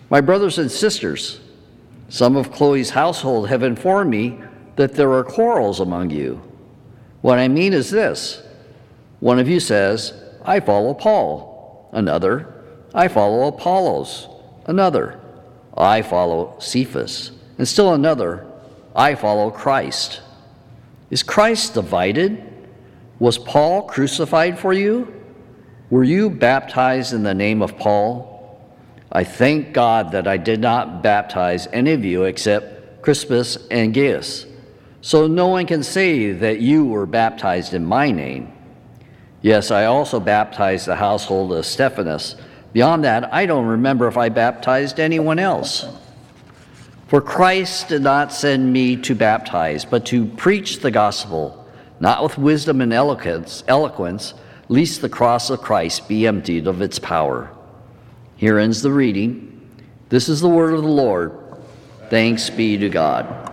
My 0.08 0.20
brothers 0.20 0.58
and 0.60 0.70
sisters, 0.70 1.40
some 2.08 2.36
of 2.36 2.52
Chloe's 2.52 2.90
household 2.90 3.48
have 3.48 3.64
informed 3.64 4.10
me 4.10 4.38
that 4.76 4.94
there 4.94 5.12
are 5.12 5.24
quarrels 5.24 5.80
among 5.80 6.10
you. 6.10 6.40
What 7.20 7.40
I 7.40 7.48
mean 7.48 7.72
is 7.72 7.90
this 7.90 8.44
one 9.18 9.40
of 9.40 9.48
you 9.48 9.58
says, 9.58 10.14
I 10.44 10.60
follow 10.60 10.94
Paul, 10.94 11.90
another, 11.90 12.62
I 12.94 13.08
follow 13.08 13.48
Apollos, 13.48 14.28
another, 14.66 15.18
I 15.76 16.02
follow 16.02 16.54
Cephas, 16.60 17.32
and 17.58 17.66
still 17.66 17.92
another, 17.92 18.46
I 18.94 19.16
follow 19.16 19.50
Christ. 19.50 20.20
Is 21.10 21.22
Christ 21.22 21.74
divided? 21.74 22.42
Was 23.18 23.38
Paul 23.38 23.82
crucified 23.82 24.58
for 24.58 24.72
you? 24.72 25.12
Were 25.88 26.04
you 26.04 26.28
baptized 26.28 27.12
in 27.12 27.22
the 27.22 27.34
name 27.34 27.62
of 27.62 27.78
Paul? 27.78 28.34
I 29.12 29.22
thank 29.22 29.72
God 29.72 30.12
that 30.12 30.26
I 30.26 30.36
did 30.36 30.60
not 30.60 31.02
baptize 31.02 31.68
any 31.72 31.92
of 31.92 32.04
you 32.04 32.24
except 32.24 33.02
Crispus 33.02 33.56
and 33.70 33.94
Gaius, 33.94 34.46
so 35.00 35.28
no 35.28 35.46
one 35.46 35.66
can 35.66 35.84
say 35.84 36.32
that 36.32 36.58
you 36.58 36.84
were 36.84 37.06
baptized 37.06 37.72
in 37.72 37.84
my 37.84 38.10
name. 38.10 38.52
Yes, 39.42 39.70
I 39.70 39.84
also 39.84 40.18
baptized 40.18 40.86
the 40.86 40.96
household 40.96 41.52
of 41.52 41.64
Stephanas. 41.64 42.34
Beyond 42.72 43.04
that, 43.04 43.32
I 43.32 43.46
don't 43.46 43.66
remember 43.66 44.08
if 44.08 44.16
I 44.16 44.28
baptized 44.28 44.98
anyone 44.98 45.38
else. 45.38 45.86
For 47.06 47.20
Christ 47.20 47.88
did 47.88 48.02
not 48.02 48.32
send 48.32 48.72
me 48.72 48.96
to 48.96 49.14
baptize, 49.14 49.84
but 49.84 50.04
to 50.06 50.26
preach 50.26 50.80
the 50.80 50.90
gospel, 50.90 51.64
not 52.00 52.20
with 52.20 52.36
wisdom 52.36 52.80
and 52.80 52.92
eloquence, 52.92 53.62
eloquence, 53.68 54.34
lest 54.68 55.02
the 55.02 55.08
cross 55.08 55.48
of 55.48 55.62
Christ 55.62 56.08
be 56.08 56.26
emptied 56.26 56.66
of 56.66 56.82
its 56.82 56.98
power. 56.98 57.50
Here 58.36 58.58
ends 58.58 58.82
the 58.82 58.90
reading. 58.90 59.52
This 60.08 60.28
is 60.28 60.40
the 60.40 60.48
word 60.48 60.74
of 60.74 60.82
the 60.82 60.88
Lord. 60.88 61.38
Thanks 62.10 62.50
be 62.50 62.76
to 62.76 62.88
God. 62.88 63.46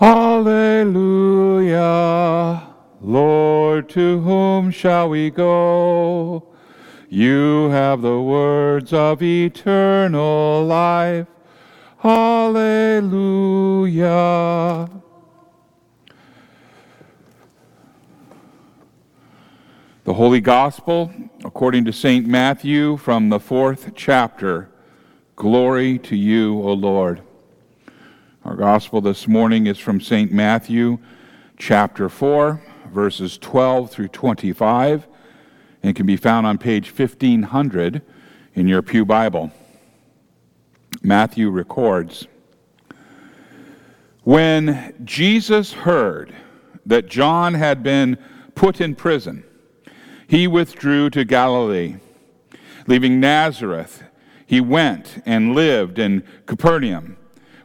Hallelujah. 0.00 1.20
Lord, 3.02 3.90
to 3.90 4.20
whom 4.20 4.69
shall 4.80 5.10
we 5.10 5.28
go? 5.28 6.42
You 7.10 7.68
have 7.68 8.00
the 8.00 8.18
words 8.18 8.94
of 8.94 9.22
eternal 9.22 10.64
life. 10.64 11.26
Hallelujah. 11.98 13.20
The 20.04 20.14
Holy 20.14 20.40
Gospel, 20.40 21.12
according 21.44 21.84
to 21.84 21.92
St. 21.92 22.26
Matthew, 22.26 22.96
from 22.96 23.28
the 23.28 23.38
fourth 23.38 23.92
chapter. 23.94 24.70
Glory 25.36 25.98
to 25.98 26.16
you, 26.16 26.58
O 26.62 26.72
Lord. 26.72 27.20
Our 28.46 28.56
Gospel 28.56 29.02
this 29.02 29.28
morning 29.28 29.66
is 29.66 29.78
from 29.78 30.00
St. 30.00 30.32
Matthew, 30.32 31.00
chapter 31.58 32.08
4, 32.08 32.62
verses 32.90 33.38
12 33.38 33.90
through 33.90 34.08
25, 34.08 35.06
and 35.82 35.96
can 35.96 36.06
be 36.06 36.16
found 36.16 36.46
on 36.46 36.58
page 36.58 36.90
1500 36.90 38.02
in 38.54 38.68
your 38.68 38.82
Pew 38.82 39.04
Bible. 39.04 39.50
Matthew 41.02 41.50
records 41.50 42.26
When 44.22 44.94
Jesus 45.04 45.72
heard 45.72 46.34
that 46.84 47.08
John 47.08 47.54
had 47.54 47.82
been 47.82 48.18
put 48.54 48.80
in 48.80 48.94
prison, 48.94 49.44
he 50.26 50.46
withdrew 50.46 51.10
to 51.10 51.24
Galilee. 51.24 51.96
Leaving 52.86 53.20
Nazareth, 53.20 54.04
he 54.46 54.60
went 54.60 55.22
and 55.24 55.54
lived 55.54 55.98
in 55.98 56.24
Capernaum, 56.46 57.16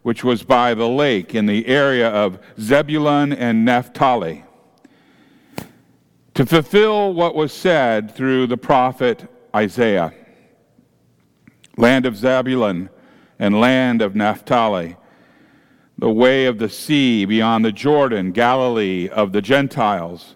which 0.04 0.24
was 0.24 0.44
by 0.44 0.74
the 0.74 0.88
lake 0.88 1.34
in 1.34 1.48
the 1.48 1.68
area 1.68 2.08
of 2.08 2.40
Zebulun 2.60 3.34
and 3.34 3.66
Naphtali, 3.66 4.44
to 6.36 6.46
fulfill 6.46 7.14
what 7.14 7.34
was 7.34 7.54
said 7.54 8.14
through 8.14 8.46
the 8.46 8.58
prophet 8.58 9.28
Isaiah 9.56 10.14
Land 11.78 12.06
of 12.06 12.16
Zebulun 12.16 12.90
and 13.38 13.60
land 13.60 14.02
of 14.02 14.16
Naphtali, 14.16 14.96
the 15.98 16.10
way 16.10 16.46
of 16.46 16.58
the 16.58 16.70
sea 16.70 17.26
beyond 17.26 17.66
the 17.66 17.72
Jordan, 17.72 18.32
Galilee 18.32 19.10
of 19.10 19.34
the 19.34 19.42
Gentiles. 19.42 20.36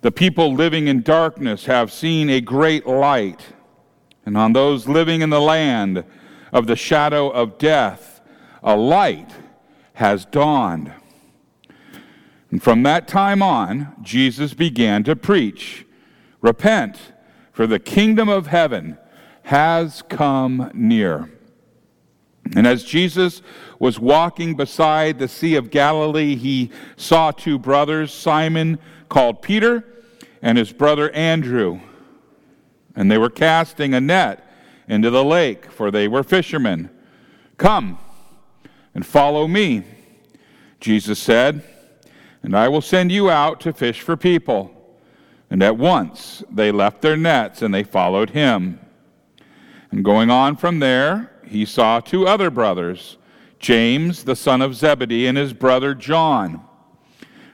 The 0.00 0.10
people 0.10 0.52
living 0.52 0.88
in 0.88 1.02
darkness 1.02 1.66
have 1.66 1.92
seen 1.92 2.28
a 2.28 2.40
great 2.40 2.84
light, 2.84 3.46
and 4.26 4.36
on 4.36 4.52
those 4.52 4.88
living 4.88 5.22
in 5.22 5.30
the 5.30 5.40
land 5.40 6.04
of 6.52 6.66
the 6.66 6.76
shadow 6.76 7.30
of 7.30 7.58
death, 7.58 8.20
a 8.62 8.76
light 8.76 9.30
has 9.94 10.24
dawned. 10.24 10.92
And 12.52 12.62
from 12.62 12.84
that 12.84 13.08
time 13.08 13.42
on, 13.42 13.96
Jesus 14.02 14.54
began 14.54 15.02
to 15.04 15.16
preach 15.16 15.84
Repent, 16.42 16.98
for 17.52 17.66
the 17.66 17.78
kingdom 17.78 18.28
of 18.28 18.48
heaven 18.48 18.98
has 19.44 20.02
come 20.08 20.70
near. 20.74 21.30
And 22.56 22.66
as 22.66 22.82
Jesus 22.84 23.42
was 23.78 24.00
walking 24.00 24.56
beside 24.56 25.18
the 25.18 25.28
Sea 25.28 25.54
of 25.54 25.70
Galilee, 25.70 26.34
he 26.34 26.70
saw 26.96 27.30
two 27.30 27.58
brothers, 27.58 28.12
Simon 28.12 28.78
called 29.08 29.40
Peter 29.40 29.84
and 30.42 30.58
his 30.58 30.72
brother 30.72 31.10
Andrew. 31.12 31.80
And 32.96 33.10
they 33.10 33.18
were 33.18 33.30
casting 33.30 33.94
a 33.94 34.00
net 34.00 34.44
into 34.88 35.10
the 35.10 35.24
lake, 35.24 35.70
for 35.70 35.90
they 35.90 36.08
were 36.08 36.24
fishermen. 36.24 36.90
Come 37.56 37.98
and 38.94 39.06
follow 39.06 39.46
me, 39.46 39.84
Jesus 40.80 41.20
said, 41.20 41.62
and 42.42 42.56
I 42.56 42.68
will 42.68 42.80
send 42.80 43.12
you 43.12 43.30
out 43.30 43.60
to 43.60 43.72
fish 43.72 44.00
for 44.00 44.16
people. 44.16 44.70
And 45.50 45.62
at 45.62 45.76
once 45.76 46.42
they 46.50 46.72
left 46.72 47.02
their 47.02 47.16
nets 47.16 47.62
and 47.62 47.72
they 47.72 47.84
followed 47.84 48.30
him. 48.30 48.80
And 49.90 50.04
going 50.04 50.30
on 50.30 50.56
from 50.56 50.78
there, 50.78 51.30
he 51.44 51.64
saw 51.64 52.00
two 52.00 52.26
other 52.26 52.50
brothers, 52.50 53.18
James, 53.58 54.24
the 54.24 54.36
son 54.36 54.62
of 54.62 54.74
Zebedee, 54.74 55.26
and 55.26 55.36
his 55.36 55.52
brother 55.52 55.94
John 55.94 56.66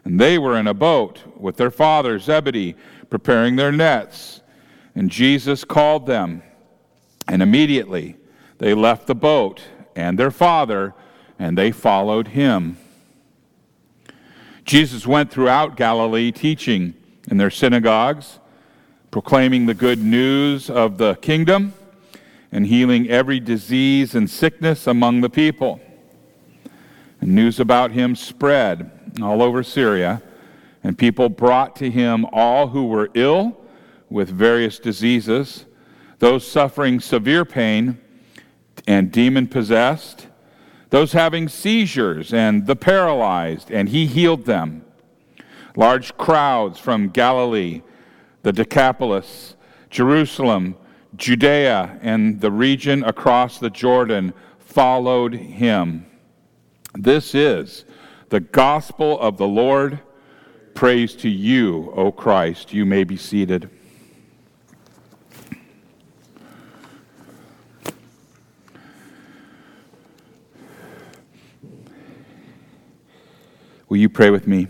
and 0.09 0.18
they 0.18 0.38
were 0.38 0.57
in 0.57 0.66
a 0.66 0.72
boat 0.72 1.22
with 1.37 1.59
their 1.59 1.70
father 1.70 2.18
Zebedee, 2.18 2.77
preparing 3.11 3.57
their 3.57 3.70
nets. 3.70 4.40
And 4.94 5.11
Jesus 5.11 5.64
called 5.64 6.07
them. 6.07 6.42
And 7.29 7.42
immediately 7.42 8.16
they 8.57 8.72
left 8.72 9.07
the 9.07 9.14
boat 9.14 9.61
and 9.94 10.18
their 10.18 10.31
father, 10.31 10.94
and 11.38 11.59
they 11.59 11.72
followed 11.72 12.29
him. 12.29 12.79
Jesus 14.68 15.07
went 15.07 15.31
throughout 15.31 15.78
Galilee 15.78 16.31
teaching 16.31 16.92
in 17.31 17.38
their 17.38 17.48
synagogues, 17.48 18.38
proclaiming 19.11 19.64
the 19.64 19.72
good 19.72 19.98
news 19.98 20.68
of 20.68 20.98
the 20.98 21.14
kingdom, 21.22 21.72
and 22.52 22.66
healing 22.66 23.09
every 23.09 23.40
disease 23.40 24.14
and 24.14 24.28
sickness 24.28 24.87
among 24.87 25.22
the 25.22 25.31
people. 25.31 25.81
And 27.22 27.35
news 27.35 27.59
about 27.59 27.92
him 27.92 28.14
spread 28.14 28.90
all 29.22 29.42
over 29.42 29.62
Syria, 29.62 30.20
and 30.85 30.98
people 30.98 31.31
brought 31.31 31.74
to 31.76 31.90
him 31.90 32.26
all 32.31 32.68
who 32.68 32.88
were 32.88 33.09
ill 33.14 33.57
with 34.11 34.28
various 34.28 34.78
diseases, 34.78 35.64
those 36.18 36.46
suffering 36.46 37.00
severe 37.00 37.46
pain 37.46 37.98
and 38.87 39.11
demon 39.11 39.46
possessed, 39.46 40.28
those 40.90 41.12
having 41.12 41.48
seizures 41.48 42.33
and 42.33 42.66
the 42.66 42.77
paralyzed, 42.77 43.70
and 43.70 43.88
he 43.88 44.07
healed 44.07 44.44
them. 44.44 44.85
Large 45.77 46.16
crowds 46.16 46.79
from 46.79 47.11
Galilee, 47.11 47.83
the 48.42 48.53
Decapolis, 48.53 49.55
Jerusalem, 49.90 50.77
Judea, 51.16 51.98
and 52.03 52.40
the 52.40 52.51
region 52.51 53.05
across 53.05 53.59
the 53.59 53.70
Jordan 53.70 54.33
followed 54.59 55.35
him. 55.35 56.07
This 56.94 57.35
is 57.35 57.85
the 58.29 58.40
gospel 58.40 59.18
of 59.20 59.37
the 59.37 59.46
Lord. 59.46 60.01
Praise 60.74 61.14
to 61.16 61.29
you, 61.29 61.92
O 61.96 62.12
Christ. 62.12 62.72
You 62.72 62.87
may 62.87 63.05
be 63.05 63.16
seated. 63.16 63.70
Will 73.88 73.98
you 73.98 74.09
pray 74.09 74.31
with 74.31 74.46
me? 74.46 74.68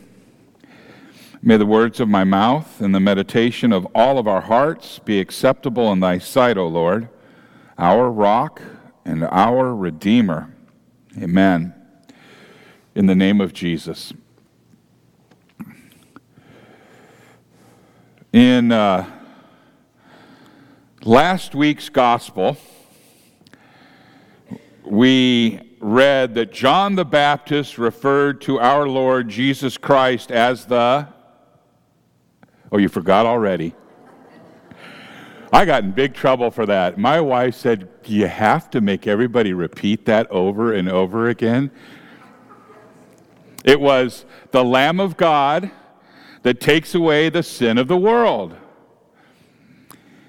May 1.42 1.56
the 1.56 1.66
words 1.66 2.00
of 2.00 2.08
my 2.08 2.24
mouth 2.24 2.80
and 2.80 2.94
the 2.94 3.00
meditation 3.00 3.72
of 3.72 3.86
all 3.94 4.18
of 4.18 4.26
our 4.26 4.42
hearts 4.42 4.98
be 4.98 5.20
acceptable 5.20 5.92
in 5.92 6.00
thy 6.00 6.18
sight, 6.18 6.56
O 6.56 6.66
Lord, 6.66 7.08
our 7.78 8.10
rock 8.10 8.60
and 9.04 9.24
our 9.24 9.74
Redeemer. 9.74 10.54
Amen 11.16 11.74
in 12.98 13.06
the 13.06 13.14
name 13.14 13.40
of 13.40 13.52
Jesus. 13.52 14.12
In 18.32 18.72
uh, 18.72 19.08
last 21.04 21.54
week's 21.54 21.88
gospel, 21.90 22.56
we 24.84 25.67
read 25.80 26.34
that 26.34 26.52
John 26.52 26.94
the 26.94 27.04
Baptist 27.04 27.78
referred 27.78 28.40
to 28.42 28.58
our 28.58 28.86
Lord 28.86 29.28
Jesus 29.28 29.76
Christ 29.76 30.30
as 30.30 30.66
the. 30.66 31.08
Oh, 32.70 32.78
you 32.78 32.88
forgot 32.88 33.26
already. 33.26 33.74
I 35.52 35.64
got 35.64 35.82
in 35.82 35.92
big 35.92 36.14
trouble 36.14 36.50
for 36.50 36.66
that. 36.66 36.98
My 36.98 37.20
wife 37.20 37.54
said, 37.54 37.88
You 38.04 38.26
have 38.26 38.70
to 38.70 38.80
make 38.80 39.06
everybody 39.06 39.52
repeat 39.52 40.04
that 40.04 40.30
over 40.30 40.74
and 40.74 40.88
over 40.88 41.28
again. 41.28 41.70
It 43.64 43.80
was 43.80 44.24
the 44.50 44.64
Lamb 44.64 45.00
of 45.00 45.16
God 45.16 45.70
that 46.42 46.60
takes 46.60 46.94
away 46.94 47.28
the 47.28 47.42
sin 47.42 47.78
of 47.78 47.88
the 47.88 47.96
world. 47.96 48.56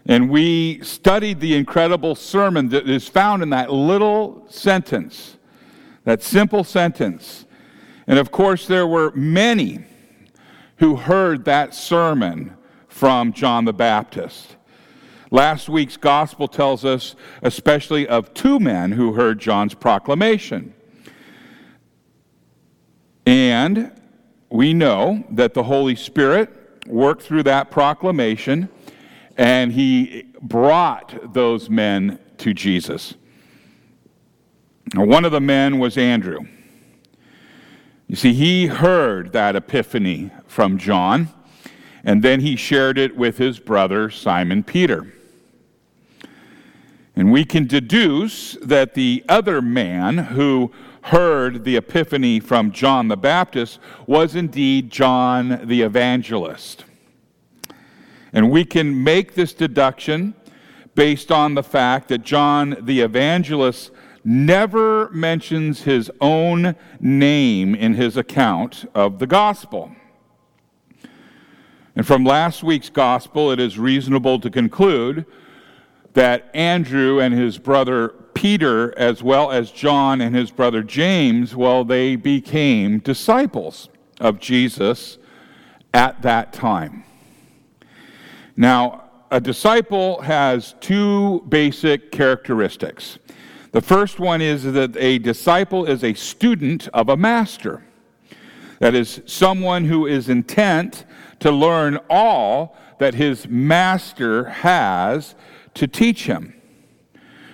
And 0.05 0.29
we 0.29 0.81
studied 0.81 1.39
the 1.39 1.55
incredible 1.55 2.15
sermon 2.15 2.69
that 2.69 2.89
is 2.89 3.07
found 3.07 3.43
in 3.43 3.51
that 3.51 3.71
little 3.71 4.45
sentence, 4.49 5.37
that 6.03 6.23
simple 6.23 6.63
sentence. 6.63 7.45
And 8.07 8.17
of 8.17 8.31
course, 8.31 8.67
there 8.67 8.87
were 8.87 9.11
many 9.11 9.83
who 10.77 10.95
heard 10.95 11.45
that 11.45 11.75
sermon 11.75 12.55
from 12.87 13.33
John 13.33 13.65
the 13.65 13.73
Baptist. 13.73 14.55
Last 15.31 15.69
week's 15.69 15.97
gospel 15.97 16.47
tells 16.47 16.83
us, 16.83 17.15
especially 17.43 18.07
of 18.07 18.33
two 18.33 18.59
men 18.59 18.93
who 18.93 19.13
heard 19.13 19.39
John's 19.39 19.75
proclamation. 19.75 20.73
And 23.25 23.91
we 24.49 24.73
know 24.73 25.23
that 25.29 25.53
the 25.53 25.63
Holy 25.63 25.95
Spirit 25.95 26.49
worked 26.87 27.21
through 27.21 27.43
that 27.43 27.69
proclamation 27.69 28.69
and 29.37 29.71
he 29.71 30.25
brought 30.41 31.33
those 31.33 31.69
men 31.69 32.19
to 32.39 32.53
Jesus. 32.53 33.13
One 34.95 35.25
of 35.25 35.31
the 35.31 35.41
men 35.41 35.79
was 35.79 35.97
Andrew. 35.97 36.39
You 38.07 38.15
see, 38.15 38.33
he 38.33 38.67
heard 38.67 39.33
that 39.33 39.55
epiphany 39.55 40.31
from 40.47 40.79
John, 40.79 41.29
and 42.03 42.23
then 42.23 42.39
he 42.39 42.55
shared 42.55 42.97
it 42.97 43.15
with 43.15 43.37
his 43.37 43.59
brother 43.59 44.09
Simon 44.09 44.63
Peter. 44.63 45.13
And 47.15 47.31
we 47.31 47.45
can 47.45 47.67
deduce 47.67 48.53
that 48.61 48.93
the 48.93 49.23
other 49.29 49.61
man 49.61 50.17
who 50.17 50.71
heard 51.03 51.63
the 51.65 51.75
epiphany 51.75 52.39
from 52.39 52.71
John 52.71 53.09
the 53.09 53.17
Baptist 53.17 53.79
was 54.07 54.35
indeed 54.35 54.89
John 54.89 55.67
the 55.67 55.81
Evangelist. 55.81 56.85
And 58.33 58.51
we 58.51 58.63
can 58.65 59.03
make 59.03 59.33
this 59.33 59.53
deduction 59.53 60.33
based 60.95 61.31
on 61.31 61.55
the 61.55 61.63
fact 61.63 62.09
that 62.09 62.23
John 62.23 62.75
the 62.81 63.01
evangelist 63.01 63.91
never 64.29 65.09
mentions 65.09 65.81
his 65.81 66.11
own 66.21 66.75
name 66.99 67.73
in 67.73 67.95
his 67.95 68.15
account 68.15 68.85
of 68.93 69.17
the 69.17 69.25
gospel. 69.25 69.91
And 71.95 72.05
from 72.05 72.23
last 72.23 72.61
week's 72.61 72.89
gospel, 72.89 73.51
it 73.51 73.59
is 73.59 73.79
reasonable 73.79 74.39
to 74.39 74.51
conclude 74.51 75.25
that 76.13 76.51
Andrew 76.53 77.19
and 77.19 77.33
his 77.33 77.57
brother 77.57 78.09
Peter, 78.35 78.97
as 78.99 79.23
well 79.23 79.49
as 79.49 79.71
John 79.71 80.21
and 80.21 80.35
his 80.35 80.51
brother 80.51 80.83
James, 80.83 81.55
well, 81.55 81.83
they 81.83 82.15
became 82.15 82.99
disciples 82.99 83.89
of 84.21 84.39
Jesus 84.39 85.17
at 85.91 86.21
that 86.21 86.53
time. 86.53 87.03
Now, 88.55 89.09
a 89.31 89.41
disciple 89.41 90.21
has 90.21 90.75
two 90.79 91.43
basic 91.49 92.11
characteristics. 92.11 93.17
The 93.71 93.81
first 93.81 94.19
one 94.19 94.41
is 94.41 94.63
that 94.63 94.97
a 94.97 95.19
disciple 95.19 95.85
is 95.85 96.03
a 96.03 96.13
student 96.13 96.87
of 96.87 97.09
a 97.09 97.17
master. 97.17 97.83
That 98.79 98.95
is, 98.95 99.21
someone 99.25 99.85
who 99.85 100.07
is 100.07 100.29
intent 100.29 101.05
to 101.39 101.51
learn 101.51 101.99
all 102.09 102.77
that 102.97 103.13
his 103.13 103.47
master 103.47 104.45
has 104.45 105.35
to 105.75 105.87
teach 105.87 106.25
him. 106.25 106.55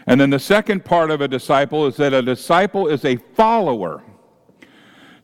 And 0.07 0.21
then 0.21 0.29
the 0.29 0.39
second 0.39 0.85
part 0.85 1.11
of 1.11 1.19
a 1.19 1.27
disciple 1.27 1.87
is 1.87 1.97
that 1.97 2.13
a 2.13 2.21
disciple 2.21 2.87
is 2.87 3.03
a 3.03 3.17
follower. 3.17 4.03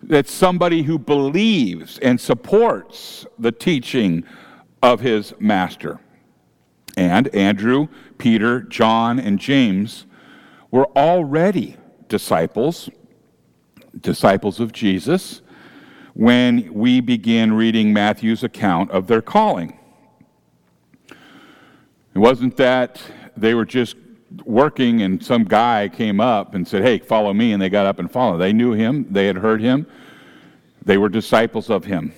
That's 0.01 0.31
somebody 0.31 0.81
who 0.83 0.97
believes 0.97 1.99
and 1.99 2.19
supports 2.19 3.25
the 3.37 3.51
teaching 3.51 4.23
of 4.81 4.99
his 4.99 5.33
master. 5.39 5.99
And 6.97 7.27
Andrew, 7.29 7.87
Peter, 8.17 8.61
John, 8.61 9.19
and 9.19 9.39
James 9.39 10.05
were 10.71 10.87
already 10.97 11.75
disciples, 12.07 12.89
disciples 13.99 14.59
of 14.59 14.71
Jesus, 14.71 15.41
when 16.13 16.73
we 16.73 16.99
begin 17.01 17.53
reading 17.53 17.93
Matthew's 17.93 18.43
account 18.43 18.91
of 18.91 19.07
their 19.07 19.21
calling. 19.21 19.77
It 22.13 22.19
wasn't 22.19 22.57
that 22.57 23.01
they 23.37 23.53
were 23.53 23.65
just 23.65 23.95
working 24.45 25.01
and 25.01 25.23
some 25.23 25.43
guy 25.43 25.89
came 25.89 26.19
up 26.19 26.55
and 26.55 26.67
said, 26.67 26.83
Hey, 26.83 26.99
follow 26.99 27.33
me, 27.33 27.51
and 27.53 27.61
they 27.61 27.69
got 27.69 27.85
up 27.85 27.99
and 27.99 28.11
followed. 28.11 28.37
They 28.37 28.53
knew 28.53 28.73
him, 28.73 29.07
they 29.09 29.27
had 29.27 29.37
heard 29.37 29.61
him, 29.61 29.87
they 30.83 30.97
were 30.97 31.09
disciples 31.09 31.69
of 31.69 31.85
him. 31.85 32.13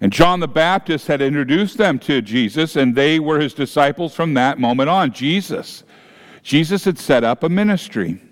And 0.00 0.12
John 0.12 0.40
the 0.40 0.48
Baptist 0.48 1.06
had 1.06 1.22
introduced 1.22 1.78
them 1.78 1.98
to 2.00 2.20
Jesus, 2.20 2.76
and 2.76 2.94
they 2.94 3.18
were 3.18 3.40
his 3.40 3.54
disciples 3.54 4.14
from 4.14 4.34
that 4.34 4.58
moment 4.58 4.90
on. 4.90 5.12
Jesus. 5.12 5.84
Jesus 6.46 6.84
had 6.84 6.96
set 6.96 7.24
up 7.24 7.42
a 7.42 7.48
ministry, 7.48 8.22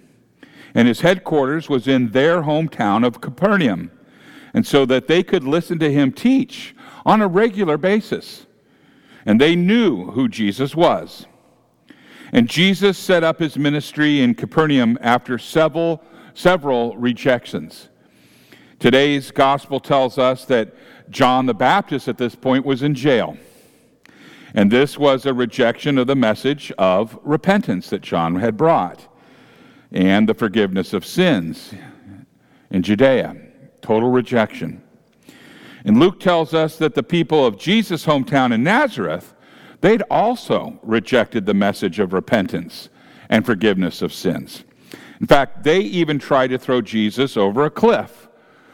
and 0.72 0.86
his 0.86 1.00
headquarters 1.00 1.68
was 1.68 1.88
in 1.88 2.12
their 2.12 2.42
hometown 2.42 3.04
of 3.04 3.20
Capernaum. 3.20 3.90
And 4.54 4.64
so 4.64 4.86
that 4.86 5.08
they 5.08 5.24
could 5.24 5.42
listen 5.42 5.80
to 5.80 5.90
him 5.90 6.12
teach 6.12 6.76
on 7.04 7.20
a 7.20 7.26
regular 7.26 7.76
basis. 7.76 8.46
And 9.26 9.40
they 9.40 9.56
knew 9.56 10.12
who 10.12 10.28
Jesus 10.28 10.76
was. 10.76 11.26
And 12.32 12.48
Jesus 12.48 12.96
set 12.96 13.24
up 13.24 13.40
his 13.40 13.58
ministry 13.58 14.20
in 14.20 14.36
Capernaum 14.36 14.96
after 15.00 15.36
several, 15.36 16.00
several 16.34 16.96
rejections. 16.96 17.88
Today's 18.78 19.32
gospel 19.32 19.80
tells 19.80 20.18
us 20.18 20.44
that 20.44 20.72
John 21.10 21.46
the 21.46 21.54
Baptist 21.54 22.06
at 22.06 22.18
this 22.18 22.36
point 22.36 22.64
was 22.64 22.84
in 22.84 22.94
jail. 22.94 23.36
And 24.54 24.70
this 24.70 24.96
was 24.96 25.26
a 25.26 25.34
rejection 25.34 25.98
of 25.98 26.06
the 26.06 26.14
message 26.14 26.72
of 26.78 27.18
repentance 27.22 27.90
that 27.90 28.02
John 28.02 28.36
had 28.36 28.56
brought 28.56 29.06
and 29.90 30.28
the 30.28 30.34
forgiveness 30.34 30.92
of 30.92 31.04
sins 31.04 31.74
in 32.70 32.82
Judea. 32.82 33.36
Total 33.82 34.10
rejection. 34.10 34.82
And 35.84 36.00
Luke 36.00 36.20
tells 36.20 36.54
us 36.54 36.78
that 36.78 36.94
the 36.94 37.02
people 37.02 37.44
of 37.44 37.58
Jesus' 37.58 38.06
hometown 38.06 38.54
in 38.54 38.62
Nazareth, 38.62 39.34
they'd 39.80 40.02
also 40.10 40.78
rejected 40.82 41.44
the 41.44 41.54
message 41.54 41.98
of 41.98 42.12
repentance 42.12 42.88
and 43.28 43.44
forgiveness 43.44 44.00
of 44.00 44.12
sins. 44.12 44.64
In 45.20 45.26
fact, 45.26 45.64
they 45.64 45.80
even 45.80 46.18
tried 46.18 46.48
to 46.48 46.58
throw 46.58 46.80
Jesus 46.80 47.36
over 47.36 47.64
a 47.64 47.70
cliff 47.70 48.28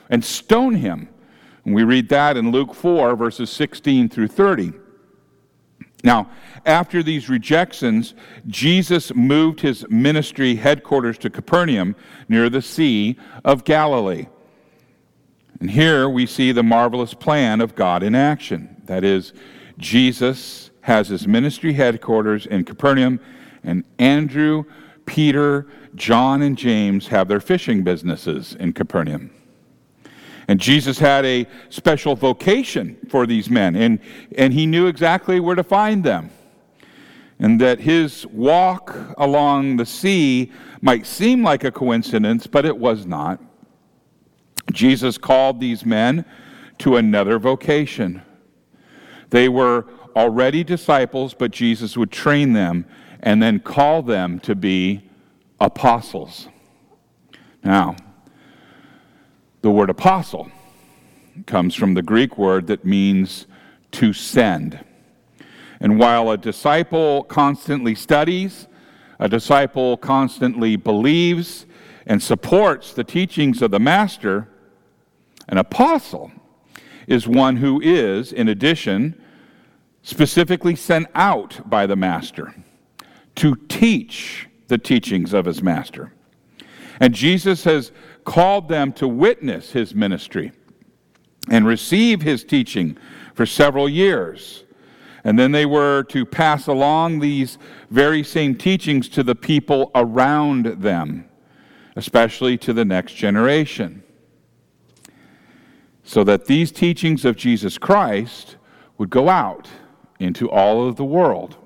and 0.08 0.24
stone 0.24 0.74
him 0.74 1.08
and 1.64 1.74
we 1.74 1.84
read 1.84 2.08
that 2.08 2.36
in 2.36 2.50
Luke 2.50 2.74
4, 2.74 3.16
verses 3.16 3.50
16 3.50 4.08
through 4.08 4.28
30. 4.28 4.72
Now, 6.02 6.30
after 6.64 7.02
these 7.02 7.28
rejections, 7.28 8.14
Jesus 8.46 9.14
moved 9.14 9.60
his 9.60 9.86
ministry 9.88 10.56
headquarters 10.56 11.18
to 11.18 11.30
Capernaum 11.30 11.94
near 12.28 12.48
the 12.48 12.62
Sea 12.62 13.16
of 13.44 13.64
Galilee. 13.64 14.26
And 15.60 15.70
here 15.70 16.08
we 16.08 16.24
see 16.24 16.52
the 16.52 16.62
marvelous 16.62 17.12
plan 17.12 17.60
of 17.60 17.74
God 17.74 18.02
in 18.02 18.14
action. 18.14 18.80
That 18.84 19.04
is, 19.04 19.34
Jesus 19.76 20.70
has 20.82 21.08
his 21.08 21.28
ministry 21.28 21.74
headquarters 21.74 22.46
in 22.46 22.64
Capernaum, 22.64 23.20
and 23.62 23.84
Andrew, 23.98 24.64
Peter, 25.04 25.66
John, 25.94 26.40
and 26.40 26.56
James 26.56 27.08
have 27.08 27.28
their 27.28 27.40
fishing 27.40 27.82
businesses 27.82 28.54
in 28.54 28.72
Capernaum. 28.72 29.30
And 30.50 30.58
Jesus 30.58 30.98
had 30.98 31.24
a 31.24 31.46
special 31.68 32.16
vocation 32.16 32.96
for 33.08 33.24
these 33.24 33.48
men, 33.48 33.76
and, 33.76 34.00
and 34.36 34.52
he 34.52 34.66
knew 34.66 34.88
exactly 34.88 35.38
where 35.38 35.54
to 35.54 35.62
find 35.62 36.02
them. 36.02 36.30
And 37.38 37.60
that 37.60 37.78
his 37.78 38.26
walk 38.26 38.96
along 39.16 39.76
the 39.76 39.86
sea 39.86 40.50
might 40.80 41.06
seem 41.06 41.44
like 41.44 41.62
a 41.62 41.70
coincidence, 41.70 42.48
but 42.48 42.64
it 42.64 42.76
was 42.76 43.06
not. 43.06 43.40
Jesus 44.72 45.18
called 45.18 45.60
these 45.60 45.86
men 45.86 46.24
to 46.78 46.96
another 46.96 47.38
vocation. 47.38 48.20
They 49.28 49.48
were 49.48 49.86
already 50.16 50.64
disciples, 50.64 51.32
but 51.32 51.52
Jesus 51.52 51.96
would 51.96 52.10
train 52.10 52.54
them 52.54 52.86
and 53.20 53.40
then 53.40 53.60
call 53.60 54.02
them 54.02 54.40
to 54.40 54.56
be 54.56 55.08
apostles. 55.60 56.48
Now, 57.62 57.94
the 59.62 59.70
word 59.70 59.90
apostle 59.90 60.50
comes 61.46 61.74
from 61.74 61.94
the 61.94 62.02
Greek 62.02 62.38
word 62.38 62.66
that 62.66 62.84
means 62.84 63.46
to 63.92 64.12
send. 64.12 64.82
And 65.80 65.98
while 65.98 66.30
a 66.30 66.36
disciple 66.36 67.24
constantly 67.24 67.94
studies, 67.94 68.68
a 69.18 69.28
disciple 69.28 69.96
constantly 69.96 70.76
believes 70.76 71.66
and 72.06 72.22
supports 72.22 72.92
the 72.92 73.04
teachings 73.04 73.62
of 73.62 73.70
the 73.70 73.78
master, 73.78 74.48
an 75.48 75.58
apostle 75.58 76.32
is 77.06 77.26
one 77.26 77.56
who 77.56 77.80
is, 77.80 78.32
in 78.32 78.48
addition, 78.48 79.20
specifically 80.02 80.74
sent 80.74 81.06
out 81.14 81.68
by 81.68 81.86
the 81.86 81.96
master 81.96 82.54
to 83.34 83.56
teach 83.68 84.48
the 84.68 84.78
teachings 84.78 85.32
of 85.32 85.44
his 85.44 85.62
master. 85.62 86.12
And 87.00 87.14
Jesus 87.14 87.64
has 87.64 87.92
called 88.24 88.68
them 88.68 88.92
to 88.94 89.08
witness 89.08 89.72
his 89.72 89.94
ministry 89.94 90.52
and 91.50 91.66
receive 91.66 92.22
his 92.22 92.44
teaching 92.44 92.96
for 93.34 93.46
several 93.46 93.88
years. 93.88 94.64
And 95.24 95.38
then 95.38 95.52
they 95.52 95.66
were 95.66 96.04
to 96.04 96.24
pass 96.24 96.66
along 96.66 97.20
these 97.20 97.58
very 97.90 98.22
same 98.22 98.54
teachings 98.54 99.08
to 99.10 99.22
the 99.22 99.34
people 99.34 99.90
around 99.94 100.66
them, 100.66 101.28
especially 101.96 102.56
to 102.58 102.72
the 102.72 102.84
next 102.84 103.14
generation. 103.14 104.02
So 106.04 106.24
that 106.24 106.46
these 106.46 106.72
teachings 106.72 107.24
of 107.24 107.36
Jesus 107.36 107.78
Christ 107.78 108.56
would 108.98 109.10
go 109.10 109.28
out 109.28 109.68
into 110.18 110.50
all 110.50 110.86
of 110.86 110.96
the 110.96 111.04
world. 111.04 111.56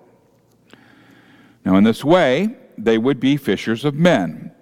Now, 1.64 1.76
in 1.76 1.84
this 1.84 2.04
way, 2.04 2.56
they 2.76 2.98
would 2.98 3.20
be 3.20 3.36
fishers 3.36 3.84
of 3.84 3.94
men. 3.94 4.53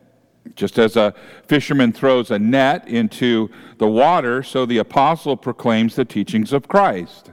Just 0.54 0.78
as 0.78 0.96
a 0.96 1.14
fisherman 1.46 1.92
throws 1.92 2.30
a 2.30 2.38
net 2.38 2.86
into 2.88 3.50
the 3.78 3.88
water, 3.88 4.42
so 4.42 4.66
the 4.66 4.78
apostle 4.78 5.36
proclaims 5.36 5.96
the 5.96 6.04
teachings 6.04 6.52
of 6.52 6.68
Christ. 6.68 7.30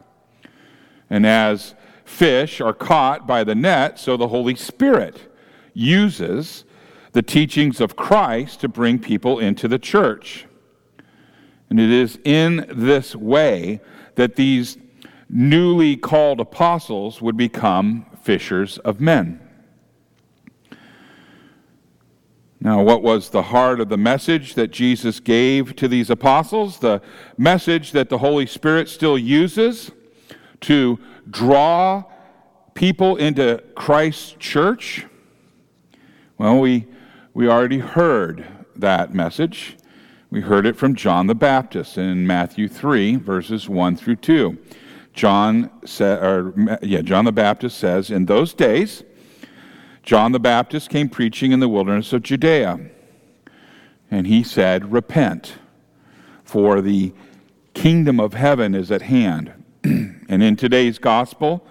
And 1.09 1.25
as 1.25 1.75
fish 2.05 2.61
are 2.61 2.73
caught 2.73 3.27
by 3.27 3.43
the 3.43 3.55
net, 3.55 3.99
so 3.99 4.17
the 4.17 4.29
Holy 4.29 4.55
Spirit 4.55 5.31
uses 5.73 6.65
the 7.11 7.21
teachings 7.21 7.81
of 7.81 7.95
Christ 7.95 8.61
to 8.61 8.67
bring 8.67 8.99
people 8.99 9.39
into 9.39 9.67
the 9.67 9.79
church. 9.79 10.45
And 11.69 11.79
it 11.79 11.89
is 11.89 12.19
in 12.23 12.65
this 12.69 13.15
way 13.15 13.81
that 14.15 14.35
these 14.35 14.77
newly 15.29 15.95
called 15.95 16.39
apostles 16.39 17.21
would 17.21 17.37
become 17.37 18.05
fishers 18.21 18.77
of 18.79 18.99
men. 18.99 19.39
Now, 22.61 22.83
what 22.83 23.01
was 23.01 23.29
the 23.29 23.43
heart 23.43 23.79
of 23.79 23.87
the 23.87 23.97
message 23.97 24.55
that 24.55 24.69
Jesus 24.71 25.21
gave 25.21 25.77
to 25.77 25.87
these 25.87 26.09
apostles? 26.09 26.79
The 26.79 27.01
message 27.37 27.93
that 27.93 28.09
the 28.09 28.17
Holy 28.17 28.45
Spirit 28.45 28.89
still 28.89 29.17
uses 29.17 29.91
to 30.61 30.99
draw 31.29 32.03
people 32.73 33.15
into 33.15 33.63
Christ's 33.75 34.33
church? 34.39 35.05
Well, 36.37 36.59
we, 36.59 36.87
we 37.33 37.47
already 37.47 37.79
heard 37.79 38.45
that 38.75 39.13
message. 39.13 39.77
We 40.29 40.41
heard 40.41 40.65
it 40.65 40.75
from 40.75 40.95
John 40.95 41.27
the 41.27 41.35
Baptist 41.35 41.97
in 41.97 42.27
Matthew 42.27 42.67
3, 42.67 43.15
verses 43.15 43.69
1 43.69 43.95
through 43.95 44.17
2. 44.17 44.57
John, 45.13 45.71
sa- 45.85 46.15
or, 46.15 46.53
yeah, 46.81 47.01
John 47.01 47.23
the 47.23 47.31
Baptist 47.31 47.77
says, 47.77 48.11
In 48.11 48.25
those 48.25 48.53
days, 48.53 49.03
John 50.03 50.31
the 50.31 50.39
Baptist 50.39 50.89
came 50.89 51.09
preaching 51.09 51.51
in 51.51 51.59
the 51.59 51.69
wilderness 51.69 52.13
of 52.13 52.23
Judea. 52.23 52.79
And 54.11 54.27
he 54.27 54.43
said, 54.43 54.91
Repent, 54.91 55.55
for 56.43 56.81
the 56.81 57.13
kingdom 57.73 58.19
of 58.19 58.33
heaven 58.33 58.73
is 58.73 58.91
at 58.91 59.03
hand. 59.03 59.53
and 59.83 60.43
in 60.43 60.55
today's 60.55 60.97
gospel, 60.97 61.65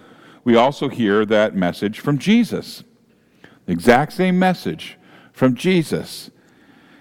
we 0.45 0.57
also 0.57 0.88
hear 0.88 1.27
that 1.27 1.55
message 1.55 2.01
from 2.01 2.19
Jesus. 2.19 2.85
The 3.67 3.73
exact 3.73 4.12
same 4.12 4.38
message 4.38 4.97
from 5.33 5.55
Jesus. 5.55 6.31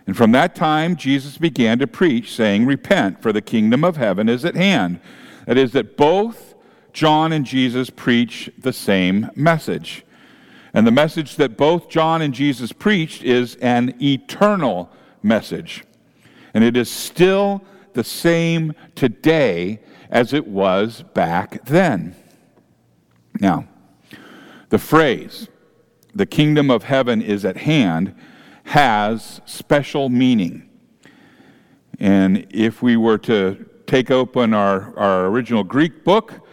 And 0.05 0.17
from 0.17 0.31
that 0.31 0.55
time, 0.55 0.95
Jesus 0.95 1.37
began 1.37 1.79
to 1.79 1.87
preach, 1.87 2.33
saying, 2.33 2.65
Repent, 2.65 3.21
for 3.21 3.31
the 3.31 3.41
kingdom 3.41 3.83
of 3.83 3.97
heaven 3.97 4.27
is 4.27 4.43
at 4.43 4.55
hand. 4.55 4.99
That 5.45 5.57
is, 5.57 5.71
that 5.73 5.97
both 5.97 6.55
John 6.93 7.31
and 7.31 7.45
Jesus 7.45 7.89
preach 7.89 8.49
the 8.57 8.73
same 8.73 9.29
message. 9.35 10.03
And 10.73 10.85
the 10.85 10.91
message 10.91 11.35
that 11.37 11.57
both 11.57 11.89
John 11.89 12.21
and 12.21 12.33
Jesus 12.33 12.71
preached 12.71 13.23
is 13.23 13.55
an 13.55 13.95
eternal 14.01 14.89
message. 15.23 15.83
And 16.53 16.63
it 16.63 16.75
is 16.75 16.89
still 16.89 17.63
the 17.93 18.03
same 18.03 18.73
today 18.95 19.79
as 20.09 20.33
it 20.33 20.47
was 20.47 21.03
back 21.13 21.65
then. 21.65 22.15
Now, 23.39 23.67
the 24.69 24.77
phrase, 24.77 25.47
the 26.13 26.25
kingdom 26.25 26.69
of 26.69 26.83
heaven 26.83 27.21
is 27.21 27.45
at 27.45 27.57
hand, 27.57 28.15
has 28.65 29.41
special 29.45 30.09
meaning. 30.09 30.69
And 31.99 32.45
if 32.49 32.81
we 32.81 32.97
were 32.97 33.17
to 33.19 33.65
take 33.87 34.11
open 34.11 34.53
our, 34.53 34.97
our 34.97 35.27
original 35.27 35.63
Greek 35.63 36.03
book, 36.03 36.47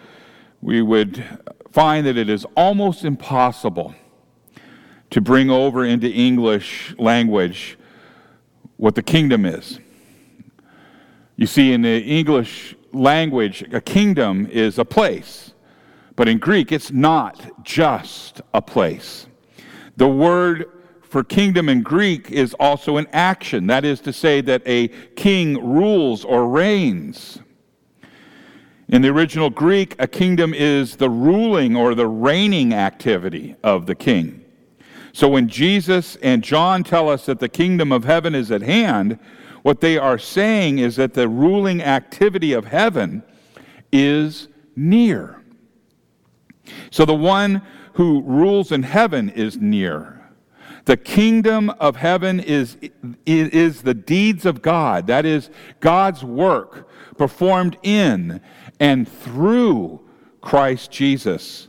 we 0.63 0.81
would 0.81 1.25
find 1.73 2.07
that 2.07 2.17
it 2.17 2.31
is 2.31 2.47
almost 2.57 3.05
impossible 3.05 3.95
to 5.15 5.21
bring 5.21 5.49
over 5.49 5.85
into 5.85 6.11
English 6.11 6.93
language 6.99 7.79
what 8.79 8.97
the 8.97 9.03
kingdom 9.03 9.47
is. 9.47 9.79
You 11.37 11.47
see, 11.47 11.73
in 11.73 11.83
the 11.83 12.01
English 12.01 12.75
language, 12.93 13.63
a 13.73 13.81
kingdom 13.81 14.49
is 14.51 14.77
a 14.77 14.85
place, 14.85 15.55
but 16.17 16.27
in 16.27 16.39
Greek, 16.39 16.73
it's 16.73 16.91
not 16.91 17.65
just 17.65 18.43
a 18.53 18.61
place. 18.61 19.29
The 19.97 20.09
word 20.09 20.69
for 21.03 21.23
kingdom 21.23 21.69
in 21.69 21.85
Greek 21.85 22.33
is 22.33 22.53
also 22.55 22.97
an 22.97 23.07
action. 23.13 23.69
That 23.69 23.85
is 23.85 24.01
to 24.01 24.13
say, 24.13 24.41
that 24.41 24.63
a 24.67 24.89
king 25.15 25.65
rules 25.65 26.25
or 26.25 26.49
reigns. 26.49 27.39
In 28.89 29.01
the 29.01 29.11
original 29.11 29.49
Greek, 29.49 29.95
a 30.01 30.09
kingdom 30.09 30.53
is 30.53 30.97
the 30.97 31.09
ruling 31.09 31.77
or 31.77 31.95
the 31.95 32.09
reigning 32.09 32.75
activity 32.75 33.55
of 33.63 33.87
the 33.87 33.95
king. 33.95 34.44
So 35.15 35.29
when 35.29 35.49
Jesus 35.49 36.17
and 36.17 36.43
John 36.43 36.83
tell 36.83 37.09
us 37.09 37.27
that 37.27 37.39
the 37.39 37.49
kingdom 37.49 37.93
of 37.93 38.03
heaven 38.03 38.35
is 38.35 38.51
at 38.51 38.63
hand, 38.63 39.21
what 39.63 39.81
they 39.81 39.97
are 39.97 40.19
saying 40.19 40.81
is 40.81 40.97
that 40.97 41.15
the 41.15 41.29
ruling 41.29 41.81
activity 41.81 42.53
of 42.53 42.65
heaven 42.65 43.23
is 43.93 44.49
near. 44.75 45.41
So 46.91 47.05
the 47.05 47.15
one 47.15 47.63
who 47.93 48.23
rules 48.23 48.73
in 48.73 48.83
heaven 48.83 49.31
is 49.31 49.57
near. 49.57 50.21
The 50.85 50.97
kingdom 50.97 51.71
of 51.71 51.95
heaven 51.95 52.41
is, 52.41 52.77
is 53.25 53.83
the 53.83 53.95
deeds 53.95 54.45
of 54.45 54.63
God. 54.63 55.07
That 55.07 55.25
is 55.25 55.49
God's 55.79 56.25
work 56.25 56.89
performed 57.17 57.79
in 57.85 58.41
and 58.81 59.09
through 59.09 60.01
Christ 60.41 60.91
Jesus. 60.91 61.69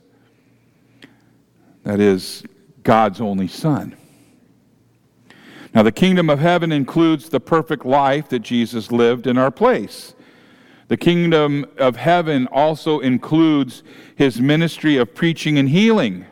That 1.84 2.00
is 2.00 2.44
God's 2.86 3.19
only 3.19 3.50
Son. 3.50 3.98
Now, 5.74 5.84
the 5.84 5.91
kingdom 5.91 6.30
of 6.30 6.39
heaven 6.39 6.71
includes 6.71 7.28
the 7.28 7.41
perfect 7.41 7.86
life 7.86 8.30
that 8.30 8.39
Jesus 8.39 8.93
lived 8.93 9.28
in 9.28 9.38
our 9.38 9.52
place. 9.52 10.13
The 10.88 10.95
kingdom 10.95 11.65
of 11.78 11.98
heaven 11.98 12.48
also 12.48 13.00
includes 13.00 13.84
his 14.15 14.39
ministry 14.39 14.95
of 14.98 15.13
preaching 15.13 15.58
and 15.58 15.67
healing. 15.67 16.26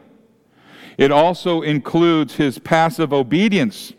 It 0.97 1.11
also 1.11 1.61
includes 1.61 2.35
his 2.35 2.59
passive 2.59 3.11
obedience 3.11 3.93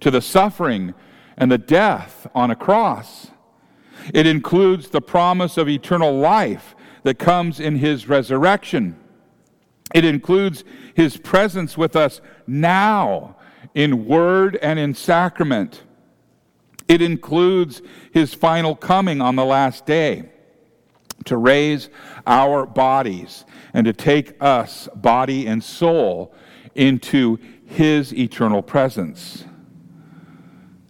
to 0.00 0.10
the 0.10 0.20
suffering 0.20 0.92
and 1.36 1.50
the 1.50 1.56
death 1.56 2.26
on 2.34 2.50
a 2.50 2.56
cross. 2.56 3.28
It 4.12 4.26
includes 4.26 4.88
the 4.88 5.00
promise 5.00 5.56
of 5.56 5.68
eternal 5.68 6.18
life 6.18 6.74
that 7.04 7.20
comes 7.20 7.60
in 7.60 7.76
his 7.76 8.08
resurrection. 8.08 8.98
It 9.94 10.04
includes 10.04 10.64
his 10.94 11.16
presence 11.16 11.76
with 11.76 11.96
us 11.96 12.20
now 12.46 13.36
in 13.74 14.06
word 14.06 14.56
and 14.62 14.78
in 14.78 14.94
sacrament. 14.94 15.82
It 16.88 17.02
includes 17.02 17.82
his 18.12 18.34
final 18.34 18.74
coming 18.74 19.20
on 19.20 19.36
the 19.36 19.44
last 19.44 19.86
day 19.86 20.30
to 21.24 21.36
raise 21.36 21.88
our 22.26 22.66
bodies 22.66 23.44
and 23.72 23.84
to 23.84 23.92
take 23.92 24.36
us, 24.40 24.88
body 24.94 25.46
and 25.46 25.62
soul, 25.62 26.34
into 26.74 27.38
his 27.64 28.12
eternal 28.14 28.62
presence. 28.62 29.44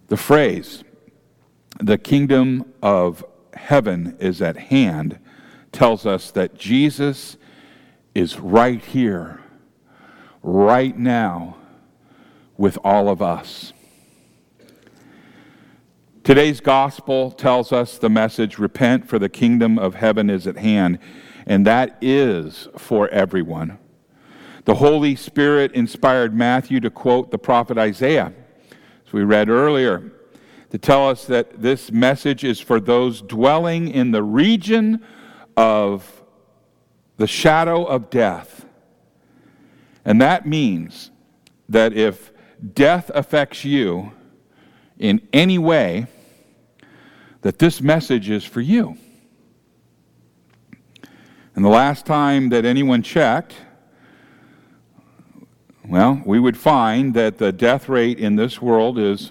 The 0.09 0.17
phrase, 0.17 0.85
the 1.79 1.99
kingdom 1.99 2.73
of 2.83 3.25
heaven 3.55 4.17
is 4.19 4.43
at 4.43 4.57
hand, 4.57 5.19
tells 5.71 6.07
us 6.07 6.31
that 6.33 6.55
Jesus 6.55 7.37
is 8.15 8.39
right 8.39 8.85
here, 8.85 9.41
right 10.43 10.97
now, 10.97 11.57
with 12.57 12.79
all 12.85 13.09
of 13.09 13.23
us. 13.23 13.73
Today's 16.23 16.61
gospel 16.61 17.31
tells 17.31 17.73
us 17.73 17.99
the 17.99 18.09
message 18.09 18.59
repent, 18.59 19.09
for 19.09 19.19
the 19.19 19.29
kingdom 19.29 19.79
of 19.79 19.97
heaven 19.97 20.31
is 20.31 20.47
at 20.47 20.57
hand, 20.57 20.99
and 21.47 21.67
that 21.67 21.99
is 22.01 22.69
for 22.77 23.09
everyone. 23.09 23.79
The 24.65 24.77
Holy 24.77 25.17
Spirit 25.17 25.73
inspired 25.73 26.33
Matthew 26.33 26.79
to 26.81 26.91
quote 26.91 27.33
the 27.33 27.39
prophet 27.39 27.77
Isaiah, 27.77 28.33
as 29.05 29.13
we 29.13 29.25
read 29.25 29.49
earlier, 29.49 30.13
to 30.71 30.79
tell 30.79 31.09
us 31.09 31.25
that 31.25 31.61
this 31.61 31.91
message 31.91 32.45
is 32.45 32.61
for 32.61 32.79
those 32.79 33.21
dwelling 33.21 33.89
in 33.89 34.13
the 34.13 34.23
region 34.23 35.05
of 35.57 36.22
the 37.23 37.29
shadow 37.29 37.85
of 37.85 38.11
death. 38.11 38.67
And 40.05 40.21
that 40.21 40.45
means 40.45 41.13
that 41.69 41.93
if 41.93 42.33
death 42.75 43.13
affects 43.15 43.65
you 43.65 44.11
in 44.99 45.29
any 45.33 45.57
way, 45.57 46.09
that 47.43 47.61
this 47.61 47.81
message 47.81 48.29
is 48.29 48.43
for 48.43 48.61
you. 48.61 48.97
And 51.55 51.65
the 51.65 51.69
last 51.69 52.07
time 52.07 52.49
that 52.49 52.65
anyone 52.65 53.05
checked, 53.05 53.55
well, 55.89 56.21
we 56.27 56.41
would 56.41 56.57
find 56.57 57.15
that 57.15 57.39
the 57.39 57.53
death 57.53 57.89
rate 57.89 58.19
in 58.19 58.35
this 58.35 58.61
world 58.61 58.99
is 58.99 59.31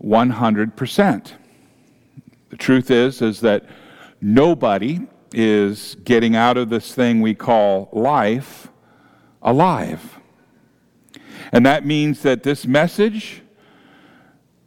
100%. 0.00 1.32
The 2.50 2.56
truth 2.56 2.92
is 2.92 3.20
is 3.20 3.40
that 3.40 3.64
nobody 4.20 5.08
is 5.36 5.96
getting 6.02 6.34
out 6.34 6.56
of 6.56 6.70
this 6.70 6.94
thing 6.94 7.20
we 7.20 7.34
call 7.34 7.90
life 7.92 8.68
alive. 9.42 10.18
And 11.52 11.64
that 11.66 11.84
means 11.84 12.22
that 12.22 12.42
this 12.42 12.66
message 12.66 13.42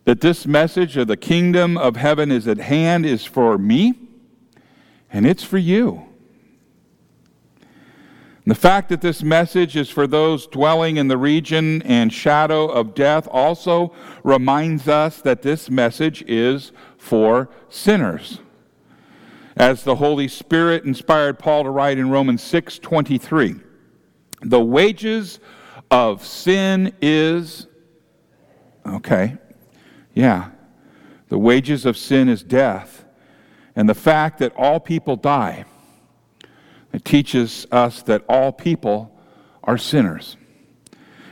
that 0.05 0.21
this 0.21 0.47
message 0.47 0.97
of 0.97 1.07
the 1.07 1.17
kingdom 1.17 1.77
of 1.77 1.95
heaven 1.95 2.31
is 2.31 2.47
at 2.47 2.57
hand 2.57 3.05
is 3.05 3.25
for 3.25 3.59
me 3.59 3.93
and 5.11 5.27
it's 5.27 5.43
for 5.43 5.59
you. 5.59 6.03
And 8.43 8.55
the 8.55 8.55
fact 8.55 8.89
that 8.89 9.01
this 9.01 9.21
message 9.21 9.75
is 9.75 9.87
for 9.87 10.07
those 10.07 10.47
dwelling 10.47 10.97
in 10.97 11.09
the 11.09 11.17
region 11.17 11.83
and 11.83 12.11
shadow 12.11 12.65
of 12.65 12.95
death 12.95 13.27
also 13.29 13.93
reminds 14.23 14.87
us 14.87 15.21
that 15.21 15.43
this 15.43 15.69
message 15.69 16.23
is 16.23 16.71
for 16.97 17.49
sinners. 17.69 18.39
As 19.59 19.83
the 19.83 19.95
Holy 19.95 20.29
Spirit 20.29 20.85
inspired 20.85 21.37
Paul 21.37 21.65
to 21.65 21.69
write 21.69 21.97
in 21.97 22.09
Romans 22.09 22.41
6:23, 22.41 23.59
the 24.41 24.61
wages 24.61 25.41
of 25.91 26.25
sin 26.25 26.93
is 27.01 27.67
okay. 28.85 29.37
Yeah. 30.13 30.51
The 31.27 31.37
wages 31.37 31.85
of 31.85 31.97
sin 31.97 32.29
is 32.29 32.41
death. 32.41 33.03
And 33.75 33.89
the 33.89 33.93
fact 33.93 34.39
that 34.39 34.53
all 34.55 34.79
people 34.79 35.17
die 35.17 35.65
It 36.91 37.05
teaches 37.05 37.67
us 37.71 38.01
that 38.03 38.23
all 38.27 38.51
people 38.51 39.11
are 39.63 39.77
sinners. 39.77 40.37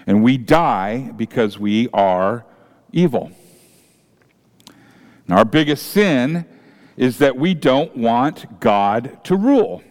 And 0.06 0.22
we 0.22 0.38
die 0.38 1.12
because 1.16 1.58
we 1.58 1.90
are 1.94 2.46
evil. 2.92 3.32
And 5.28 5.36
our 5.36 5.46
biggest 5.46 5.88
sin 5.88 6.46
is 6.98 7.20
that 7.20 7.38
we 7.38 7.54
don't 7.54 7.96
want 7.96 8.60
God 8.60 9.24
to 9.26 9.36
rule. 9.36 9.84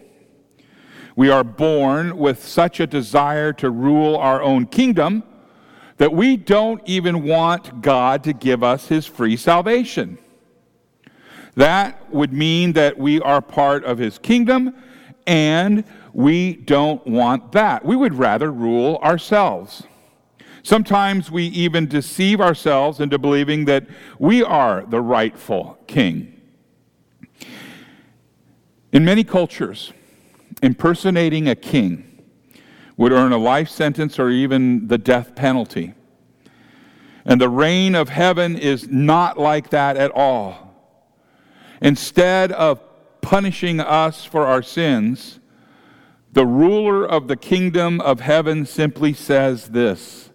We 1.15 1.31
are 1.31 1.43
born 1.43 2.17
with 2.17 2.45
such 2.45 2.79
a 2.79 2.85
desire 2.85 3.51
to 3.53 3.71
rule 3.71 4.15
our 4.17 4.41
own 4.43 4.67
kingdom 4.67 5.23
that 5.97 6.13
we 6.13 6.37
don't 6.37 6.81
even 6.85 7.23
want 7.23 7.81
God 7.81 8.23
to 8.25 8.33
give 8.33 8.63
us 8.63 8.87
his 8.87 9.07
free 9.07 9.35
salvation. 9.35 10.19
That 11.55 12.13
would 12.13 12.31
mean 12.31 12.73
that 12.73 12.99
we 12.99 13.19
are 13.21 13.41
part 13.41 13.83
of 13.83 13.97
his 13.97 14.19
kingdom, 14.19 14.75
and 15.25 15.83
we 16.13 16.53
don't 16.53 17.05
want 17.07 17.51
that. 17.53 17.83
We 17.83 17.95
would 17.95 18.13
rather 18.13 18.51
rule 18.51 18.99
ourselves. 19.01 19.83
Sometimes 20.61 21.31
we 21.31 21.45
even 21.47 21.87
deceive 21.87 22.41
ourselves 22.41 22.99
into 22.99 23.17
believing 23.17 23.65
that 23.65 23.87
we 24.19 24.43
are 24.43 24.85
the 24.87 25.01
rightful 25.01 25.79
king. 25.87 26.36
In 28.91 29.03
many 29.03 29.23
cultures, 29.23 29.93
impersonating 30.63 31.47
a 31.49 31.55
king 31.55 32.23
would 32.95 33.11
earn 33.11 33.31
a 33.31 33.37
life 33.37 33.69
sentence 33.69 34.17
or 34.17 34.29
even 34.29 34.87
the 34.87 34.97
death 34.97 35.35
penalty. 35.35 35.93
And 37.25 37.39
the 37.41 37.49
reign 37.49 37.93
of 37.93 38.09
heaven 38.09 38.57
is 38.57 38.87
not 38.87 39.37
like 39.37 39.69
that 39.69 39.97
at 39.97 40.11
all. 40.11 40.73
Instead 41.81 42.51
of 42.53 42.81
punishing 43.21 43.79
us 43.79 44.23
for 44.23 44.45
our 44.45 44.63
sins, 44.63 45.39
the 46.31 46.45
ruler 46.45 47.05
of 47.05 47.27
the 47.27 47.35
kingdom 47.35 47.99
of 48.01 48.21
heaven 48.21 48.65
simply 48.65 49.13
says 49.13 49.69
this 49.69 50.29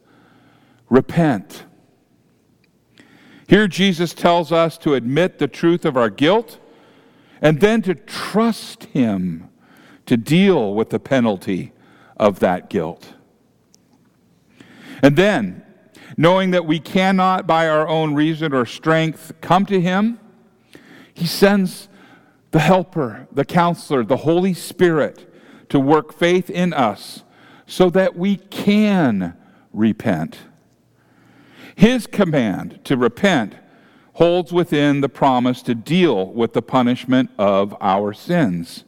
repent. 0.91 1.65
Here, 3.49 3.67
Jesus 3.67 4.15
tells 4.15 4.53
us 4.53 4.77
to 4.79 4.95
admit 4.95 5.39
the 5.39 5.49
truth 5.49 5.85
of 5.85 5.97
our 5.97 6.11
guilt 6.11 6.59
and 7.43 7.61
then 7.61 7.83
to 7.83 7.95
trust 7.95 8.85
Him 8.85 9.51
to 10.07 10.17
deal 10.17 10.75
with 10.75 10.91
the 10.91 11.01
penalty 11.01 11.73
of 12.17 12.39
that 12.39 12.71
guilt. 12.71 13.15
And 15.03 15.17
then, 15.17 15.65
knowing 16.17 16.53
that 16.53 16.65
we 16.65 16.79
cannot 16.79 17.47
by 17.47 17.69
our 17.69 17.89
own 17.89 18.15
reason 18.15 18.55
or 18.55 18.65
strength 18.65 19.33
come 19.41 19.67
to 19.67 19.81
Him, 19.81 20.21
He 21.13 21.27
sends 21.27 21.89
the 22.53 22.61
Helper, 22.61 23.27
the 23.33 23.45
Counselor, 23.45 24.05
the 24.05 24.19
Holy 24.19 24.55
Spirit 24.55 25.29
to 25.69 25.81
work 25.81 26.15
faith 26.15 26.49
in 26.49 26.73
us 26.73 27.25
so 27.67 27.91
that 27.91 28.15
we 28.15 28.37
can 28.37 29.35
repent. 29.73 30.39
His 31.75 32.07
command 32.07 32.81
to 32.85 32.97
repent 32.97 33.55
holds 34.15 34.53
within 34.53 35.01
the 35.01 35.09
promise 35.09 35.63
to 35.63 35.75
deal 35.75 36.27
with 36.33 36.53
the 36.53 36.63
punishment 36.63 37.31
of 37.39 37.75
our 37.81 38.13
sins. 38.13 38.85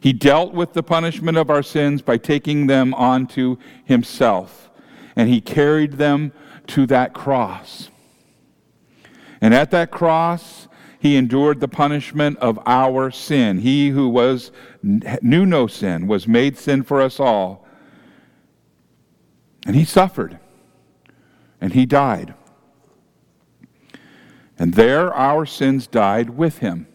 He 0.00 0.12
dealt 0.12 0.52
with 0.52 0.72
the 0.72 0.82
punishment 0.82 1.36
of 1.36 1.50
our 1.50 1.62
sins 1.62 2.02
by 2.02 2.18
taking 2.18 2.66
them 2.66 2.94
onto 2.94 3.56
himself, 3.84 4.70
and 5.16 5.28
he 5.28 5.40
carried 5.40 5.94
them 5.94 6.32
to 6.68 6.86
that 6.86 7.12
cross. 7.14 7.90
And 9.40 9.54
at 9.54 9.70
that 9.72 9.90
cross, 9.90 10.68
he 10.98 11.16
endured 11.16 11.60
the 11.60 11.68
punishment 11.68 12.38
of 12.38 12.58
our 12.66 13.10
sin. 13.10 13.58
He 13.58 13.90
who 13.90 14.08
was 14.08 14.50
knew 14.82 15.46
no 15.46 15.66
sin 15.66 16.06
was 16.06 16.26
made 16.26 16.56
sin 16.56 16.82
for 16.82 17.00
us 17.00 17.20
all. 17.20 17.66
And 19.66 19.76
he 19.76 19.84
suffered. 19.84 20.38
And 21.60 21.72
he 21.72 21.86
died. 21.86 22.34
And 24.58 24.74
there 24.74 25.12
our 25.12 25.46
sins 25.46 25.86
died 25.86 26.30
with 26.30 26.58
him. 26.58 26.86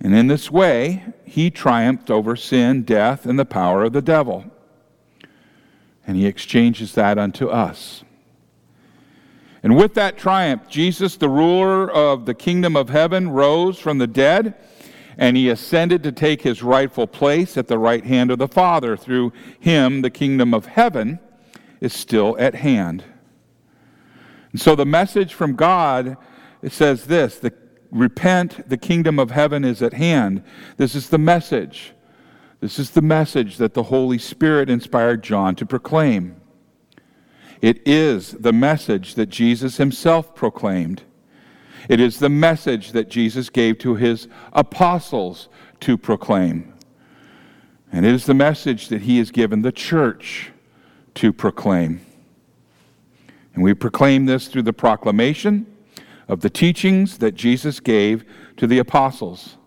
And 0.00 0.14
in 0.14 0.28
this 0.28 0.50
way, 0.50 1.04
he 1.24 1.50
triumphed 1.50 2.10
over 2.10 2.36
sin, 2.36 2.82
death, 2.82 3.26
and 3.26 3.38
the 3.38 3.44
power 3.44 3.84
of 3.84 3.92
the 3.92 4.02
devil. 4.02 4.50
And 6.06 6.16
he 6.16 6.26
exchanges 6.26 6.94
that 6.94 7.18
unto 7.18 7.48
us. 7.48 8.02
And 9.62 9.76
with 9.76 9.94
that 9.94 10.16
triumph, 10.16 10.68
Jesus, 10.68 11.16
the 11.16 11.28
ruler 11.28 11.90
of 11.90 12.24
the 12.24 12.34
kingdom 12.34 12.76
of 12.76 12.88
heaven, 12.88 13.28
rose 13.30 13.78
from 13.78 13.98
the 13.98 14.06
dead, 14.06 14.54
and 15.18 15.36
he 15.36 15.50
ascended 15.50 16.02
to 16.04 16.12
take 16.12 16.40
his 16.40 16.62
rightful 16.62 17.06
place 17.06 17.58
at 17.58 17.68
the 17.68 17.78
right 17.78 18.04
hand 18.04 18.30
of 18.30 18.38
the 18.38 18.48
Father. 18.48 18.96
Through 18.96 19.34
him, 19.58 20.00
the 20.00 20.08
kingdom 20.08 20.54
of 20.54 20.64
heaven 20.64 21.18
is 21.80 21.92
still 21.92 22.36
at 22.38 22.54
hand. 22.54 23.04
And 24.52 24.60
so 24.60 24.74
the 24.74 24.86
message 24.86 25.34
from 25.34 25.54
God 25.54 26.16
it 26.62 26.72
says 26.72 27.06
this 27.06 27.38
the 27.38 27.52
repent, 27.90 28.68
the 28.68 28.76
kingdom 28.76 29.18
of 29.18 29.30
heaven 29.30 29.64
is 29.64 29.82
at 29.82 29.94
hand. 29.94 30.42
This 30.76 30.94
is 30.94 31.08
the 31.08 31.18
message. 31.18 31.92
This 32.60 32.78
is 32.78 32.90
the 32.90 33.02
message 33.02 33.56
that 33.56 33.74
the 33.74 33.84
Holy 33.84 34.18
Spirit 34.18 34.68
inspired 34.68 35.22
John 35.22 35.54
to 35.56 35.66
proclaim. 35.66 36.40
It 37.62 37.86
is 37.86 38.32
the 38.32 38.52
message 38.52 39.14
that 39.14 39.26
Jesus 39.26 39.78
himself 39.78 40.34
proclaimed. 40.34 41.02
It 41.88 42.00
is 42.00 42.18
the 42.18 42.28
message 42.28 42.92
that 42.92 43.08
Jesus 43.08 43.48
gave 43.48 43.78
to 43.78 43.94
his 43.94 44.28
apostles 44.52 45.48
to 45.80 45.96
proclaim. 45.96 46.74
And 47.90 48.04
it 48.04 48.12
is 48.12 48.26
the 48.26 48.34
message 48.34 48.88
that 48.88 49.02
he 49.02 49.18
has 49.18 49.30
given 49.30 49.62
the 49.62 49.72
church 49.72 50.52
to 51.14 51.32
proclaim. 51.32 52.00
And 53.60 53.64
we 53.66 53.74
proclaim 53.74 54.24
this 54.24 54.48
through 54.48 54.62
the 54.62 54.72
proclamation 54.72 55.66
of 56.28 56.40
the 56.40 56.48
teachings 56.48 57.18
that 57.18 57.34
Jesus 57.34 57.78
gave 57.78 58.24
to 58.56 58.66
the 58.66 58.78
apostles 58.78 59.58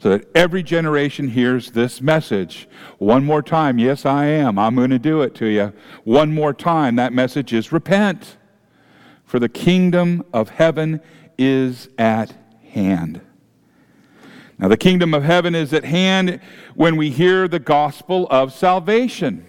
so 0.00 0.08
that 0.08 0.28
every 0.34 0.64
generation 0.64 1.28
hears 1.28 1.70
this 1.70 2.00
message. 2.00 2.68
One 2.98 3.24
more 3.24 3.40
time, 3.40 3.78
yes, 3.78 4.04
I 4.04 4.24
am. 4.24 4.58
I'm 4.58 4.74
going 4.74 4.90
to 4.90 4.98
do 4.98 5.22
it 5.22 5.36
to 5.36 5.46
you. 5.46 5.72
One 6.02 6.34
more 6.34 6.52
time, 6.52 6.96
that 6.96 7.12
message 7.12 7.52
is 7.52 7.70
repent, 7.70 8.38
for 9.24 9.38
the 9.38 9.48
kingdom 9.48 10.24
of 10.32 10.48
heaven 10.48 11.00
is 11.38 11.90
at 11.98 12.34
hand. 12.70 13.20
Now, 14.58 14.66
the 14.66 14.76
kingdom 14.76 15.14
of 15.14 15.22
heaven 15.22 15.54
is 15.54 15.72
at 15.72 15.84
hand 15.84 16.40
when 16.74 16.96
we 16.96 17.10
hear 17.10 17.46
the 17.46 17.60
gospel 17.60 18.26
of 18.32 18.52
salvation. 18.52 19.46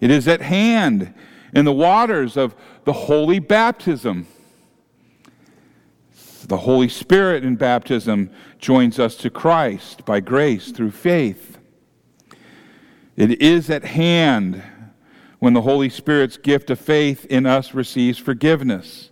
It 0.00 0.12
is 0.12 0.28
at 0.28 0.42
hand 0.42 1.12
in 1.54 1.64
the 1.64 1.72
waters 1.72 2.36
of 2.36 2.54
the 2.84 2.92
holy 2.92 3.38
baptism 3.38 4.26
the 6.50 6.56
Holy 6.56 6.88
Spirit 6.88 7.44
in 7.44 7.54
baptism 7.54 8.28
joins 8.58 8.98
us 8.98 9.14
to 9.18 9.30
Christ 9.30 10.04
by 10.04 10.18
grace 10.18 10.72
through 10.72 10.90
faith. 10.90 11.58
It 13.16 13.40
is 13.40 13.70
at 13.70 13.84
hand 13.84 14.60
when 15.38 15.52
the 15.52 15.62
Holy 15.62 15.88
Spirit's 15.88 16.36
gift 16.36 16.68
of 16.68 16.80
faith 16.80 17.24
in 17.26 17.46
us 17.46 17.72
receives 17.72 18.18
forgiveness, 18.18 19.10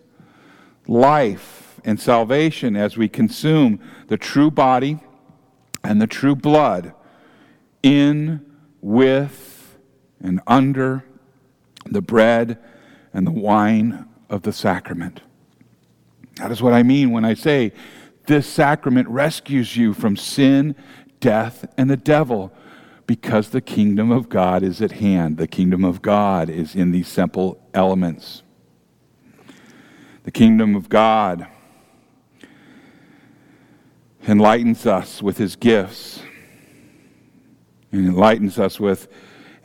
life, 0.88 1.80
and 1.84 2.00
salvation 2.00 2.74
as 2.74 2.96
we 2.96 3.08
consume 3.08 3.78
the 4.08 4.16
true 4.16 4.50
body 4.50 4.98
and 5.84 6.02
the 6.02 6.08
true 6.08 6.34
blood 6.34 6.92
in, 7.84 8.44
with, 8.80 9.78
and 10.20 10.40
under 10.44 11.04
the 11.86 12.02
bread 12.02 12.58
and 13.12 13.26
the 13.26 13.32
wine 13.32 14.06
of 14.28 14.42
the 14.42 14.52
sacrament. 14.52 15.20
That 16.36 16.50
is 16.50 16.62
what 16.62 16.72
I 16.72 16.82
mean 16.82 17.10
when 17.10 17.24
I 17.24 17.34
say 17.34 17.72
this 18.26 18.46
sacrament 18.46 19.08
rescues 19.08 19.76
you 19.76 19.94
from 19.94 20.16
sin, 20.16 20.74
death, 21.18 21.64
and 21.76 21.88
the 21.88 21.96
devil 21.96 22.52
because 23.06 23.48
the 23.48 23.62
kingdom 23.62 24.10
of 24.10 24.28
God 24.28 24.62
is 24.62 24.82
at 24.82 24.92
hand. 24.92 25.38
The 25.38 25.48
kingdom 25.48 25.82
of 25.82 26.02
God 26.02 26.50
is 26.50 26.74
in 26.74 26.92
these 26.92 27.08
simple 27.08 27.58
elements. 27.72 28.42
The 30.24 30.30
kingdom 30.30 30.76
of 30.76 30.90
God 30.90 31.46
enlightens 34.26 34.84
us 34.84 35.22
with 35.22 35.38
his 35.38 35.56
gifts 35.56 36.20
and 37.90 38.06
enlightens 38.06 38.58
us 38.58 38.78
with 38.78 39.08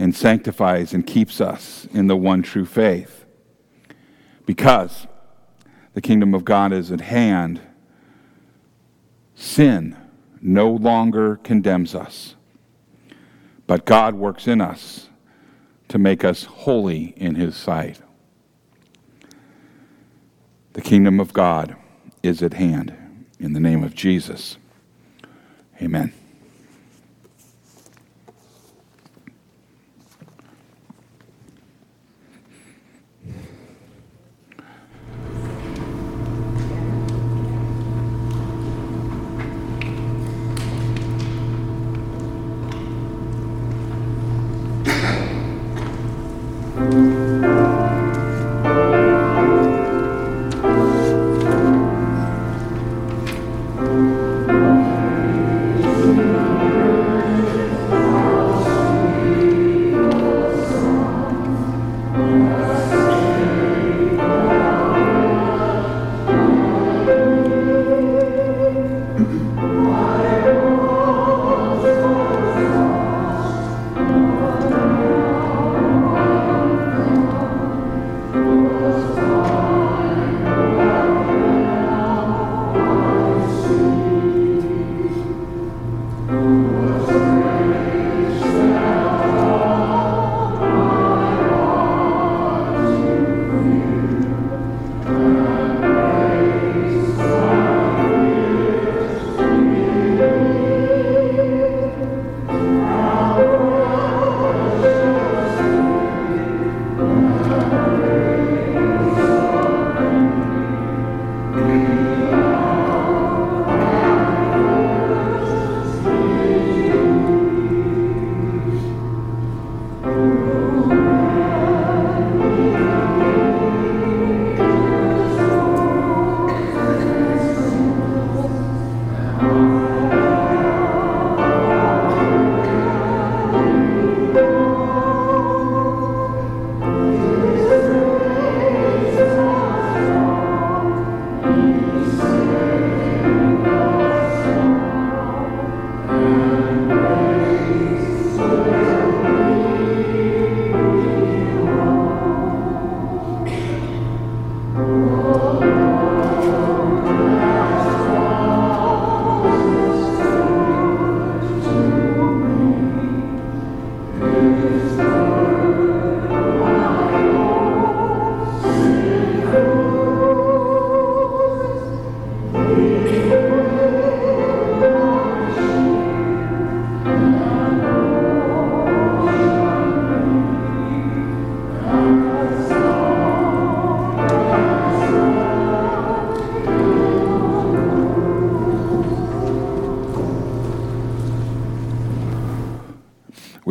and 0.04 0.14
sanctifies 0.14 0.94
and 0.94 1.08
keeps 1.08 1.40
us 1.40 1.88
in 1.94 2.08
the 2.08 2.18
one 2.18 2.44
true 2.44 2.66
faith. 2.66 3.24
Because 4.46 5.08
the 5.94 6.02
kingdom 6.02 6.34
of 6.34 6.44
God 6.44 6.74
is 6.74 6.92
at 6.92 7.00
hand, 7.00 7.62
sin 9.34 9.96
no 10.42 10.70
longer 10.70 11.38
condemns 11.38 11.96
us, 11.96 12.36
but 13.66 13.86
God 13.86 14.16
works 14.16 14.46
in 14.46 14.60
us 14.60 15.08
to 15.88 15.98
make 15.98 16.26
us 16.26 16.44
holy 16.44 17.14
in 17.16 17.36
His 17.36 17.56
sight. 17.56 18.02
The 20.74 20.82
kingdom 20.82 21.22
of 21.22 21.32
God 21.32 21.78
is 22.22 22.44
at 22.44 22.56
hand. 22.56 22.94
In 23.40 23.54
the 23.54 23.62
name 23.62 23.86
of 23.86 23.96
Jesus, 23.96 24.58
amen. 25.82 26.12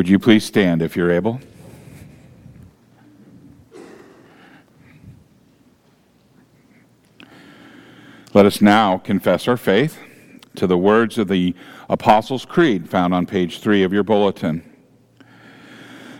Would 0.02 0.08
you 0.08 0.18
please 0.18 0.44
stand 0.44 0.82
if 0.82 0.96
you're 0.96 1.12
able? 1.12 1.38
Let 8.34 8.44
us 8.44 8.60
now 8.60 8.98
confess 8.98 9.46
our 9.46 9.56
faith 9.56 10.00
to 10.56 10.66
the 10.66 10.76
words 10.76 11.18
of 11.18 11.28
the 11.28 11.54
Apostles' 11.88 12.44
Creed 12.44 12.90
found 12.90 13.14
on 13.14 13.26
page 13.26 13.60
three 13.60 13.84
of 13.84 13.92
your 13.92 14.02
bulletin. 14.02 14.68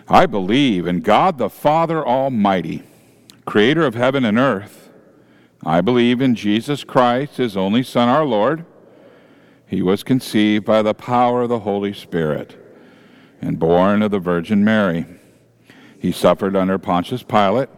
I 0.08 0.26
believe 0.26 0.86
in 0.86 1.00
God 1.00 1.38
the 1.38 1.50
Father 1.50 2.06
Almighty, 2.06 2.84
creator 3.46 3.84
of 3.84 3.96
heaven 3.96 4.24
and 4.24 4.38
earth. 4.38 4.92
I 5.66 5.80
believe 5.80 6.20
in 6.20 6.36
Jesus 6.36 6.84
Christ, 6.84 7.38
his 7.38 7.56
only 7.56 7.82
Son, 7.82 8.08
our 8.08 8.24
Lord. 8.24 8.64
He 9.66 9.82
was 9.82 10.04
conceived 10.04 10.64
by 10.64 10.82
the 10.82 10.94
power 10.94 11.42
of 11.42 11.48
the 11.48 11.58
Holy 11.58 11.92
Spirit 11.92 12.61
and 13.42 13.58
born 13.58 14.00
of 14.00 14.12
the 14.12 14.18
Virgin 14.18 14.64
Mary. 14.64 15.04
He 15.98 16.12
suffered 16.12 16.56
under 16.56 16.78
Pontius 16.78 17.22
Pilate, 17.22 17.68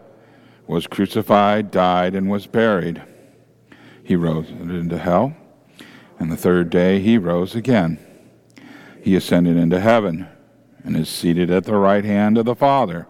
was 0.67 0.87
crucified, 0.87 1.71
died, 1.71 2.15
and 2.15 2.31
was 2.31 2.47
buried. 2.47 3.03
He 4.03 4.15
rose 4.15 4.51
into 4.51 4.99
hell, 4.99 5.37
and 6.19 6.31
the 6.31 6.37
third 6.37 6.71
day 6.71 7.01
he 7.01 7.19
rose 7.19 7.55
again. 7.55 7.99
He 9.03 9.17
ascended 9.17 9.57
into 9.57 9.81
heaven 9.81 10.29
and 10.85 10.97
is 10.97 11.09
seated 11.09 11.51
at 11.51 11.65
the 11.65 11.77
right 11.77 12.05
hand 12.05 12.39
of 12.39 12.45
the 12.45 12.55
Father. 12.55 13.07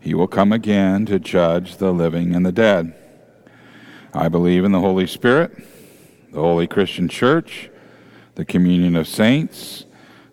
He 0.00 0.14
will 0.14 0.28
come 0.28 0.52
again 0.52 1.04
to 1.06 1.18
judge 1.18 1.76
the 1.76 1.92
living 1.92 2.34
and 2.34 2.44
the 2.44 2.52
dead. 2.52 2.94
I 4.14 4.28
believe 4.28 4.64
in 4.64 4.72
the 4.72 4.80
Holy 4.80 5.06
Spirit, 5.06 5.52
the 6.32 6.40
holy 6.40 6.66
Christian 6.66 7.08
church, 7.08 7.70
the 8.34 8.44
communion 8.44 8.96
of 8.96 9.06
saints, 9.06 9.84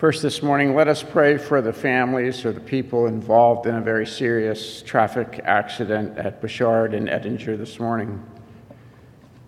First, 0.00 0.22
this 0.22 0.42
morning, 0.42 0.74
let 0.74 0.88
us 0.88 1.02
pray 1.02 1.36
for 1.36 1.60
the 1.60 1.74
families 1.74 2.46
or 2.46 2.52
the 2.52 2.60
people 2.60 3.04
involved 3.04 3.66
in 3.66 3.74
a 3.74 3.82
very 3.82 4.06
serious 4.06 4.80
traffic 4.80 5.42
accident 5.44 6.16
at 6.16 6.40
Bouchard 6.40 6.94
and 6.94 7.06
Ettinger 7.06 7.58
this 7.58 7.78
morning. 7.78 8.24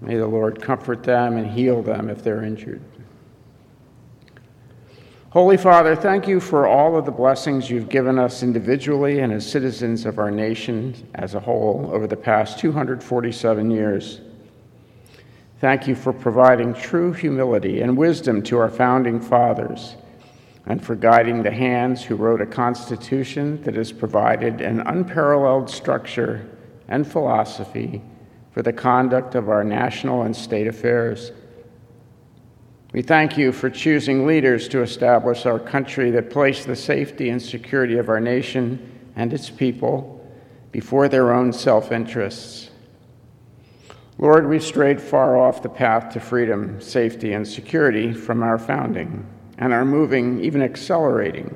May 0.03 0.17
the 0.17 0.27
Lord 0.27 0.61
comfort 0.61 1.05
them 1.05 1.39
and 1.39 1.47
heal 1.47 1.81
them 1.81 2.11
if 2.11 2.23
they're 2.23 2.45
injured. 2.45 2.83
Holy 5.31 5.57
Father, 5.57 5.97
thank 5.97 6.29
you 6.29 6.39
for 6.39 6.67
all 6.67 6.99
of 6.99 7.07
the 7.07 7.11
blessings 7.11 7.71
you've 7.71 7.89
given 7.89 8.19
us 8.19 8.43
individually 8.43 9.21
and 9.21 9.33
as 9.33 9.51
citizens 9.51 10.05
of 10.05 10.19
our 10.19 10.31
nation 10.31 10.95
as 11.15 11.35
a 11.35 11.41
whole 11.41 11.89
over 11.95 12.07
the 12.07 12.15
past 12.15 12.59
247 12.59 13.71
years. 13.71 14.21
Thank 15.63 15.89
you 15.89 15.95
for 15.95 16.13
providing 16.13 16.75
true 16.75 17.15
humility 17.15 17.81
and 17.81 17.97
wisdom 17.97 18.43
to 18.43 18.59
our 18.59 18.69
founding 18.69 19.19
fathers 19.19 19.97
and 20.67 20.85
for 20.85 20.95
guiding 20.95 21.43
the 21.43 21.51
hands 21.51 22.03
who 22.03 22.15
wrote 22.15 22.41
a 22.41 22.47
constitution 22.47 23.61
that 23.63 23.75
has 23.75 23.91
provided 23.93 24.61
an 24.61 24.81
unparalleled 24.81 25.69
structure 25.69 26.49
and 26.89 27.07
philosophy 27.07 28.03
for 28.53 28.63
the 28.63 28.73
conduct 28.73 29.35
of 29.35 29.49
our 29.49 29.65
national 29.65 30.23
and 30.23 30.37
state 30.37 30.67
affairs. 30.67 31.33
We 32.93 33.03
thank 33.03 33.39
you 33.39 33.53
for 33.53 33.71
choosing 33.71 34.27
leaders 34.27 34.69
to 34.69 34.83
establish 34.83 35.47
our 35.47 35.59
country 35.59 36.11
that 36.11 36.31
place 36.31 36.65
the 36.65 36.77
safety 36.77 37.31
and 37.31 37.41
security 37.41 37.97
of 37.97 38.09
our 38.09 38.21
nation 38.21 39.11
and 39.17 39.33
its 39.33 39.49
people 39.51 40.19
before 40.71 41.09
their 41.09 41.33
own 41.33 41.53
self 41.53 41.91
interests. 41.91 42.71
Lord, 44.19 44.47
we've 44.47 44.63
strayed 44.63 45.01
far 45.01 45.39
off 45.39 45.63
the 45.63 45.69
path 45.71 46.13
to 46.13 46.21
freedom, 46.21 46.81
safety, 46.81 47.33
and 47.33 47.49
security 47.49 48.13
from 48.13 48.43
our 48.43 48.59
founding 48.59 49.27
and 49.59 49.73
are 49.73 49.85
moving, 49.85 50.43
even 50.43 50.63
accelerating, 50.63 51.55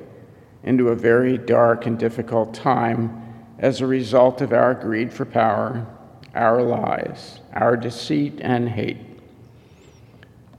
into 0.62 0.88
a 0.88 0.94
very 0.96 1.38
dark 1.38 1.86
and 1.86 1.98
difficult 1.98 2.54
time 2.54 3.22
as 3.58 3.80
a 3.80 3.86
result 3.86 4.40
of 4.40 4.52
our 4.52 4.74
greed 4.74 5.12
for 5.12 5.24
power, 5.24 5.86
our 6.34 6.62
lies, 6.62 7.40
our 7.54 7.76
deceit 7.76 8.38
and 8.42 8.68
hate. 8.68 8.98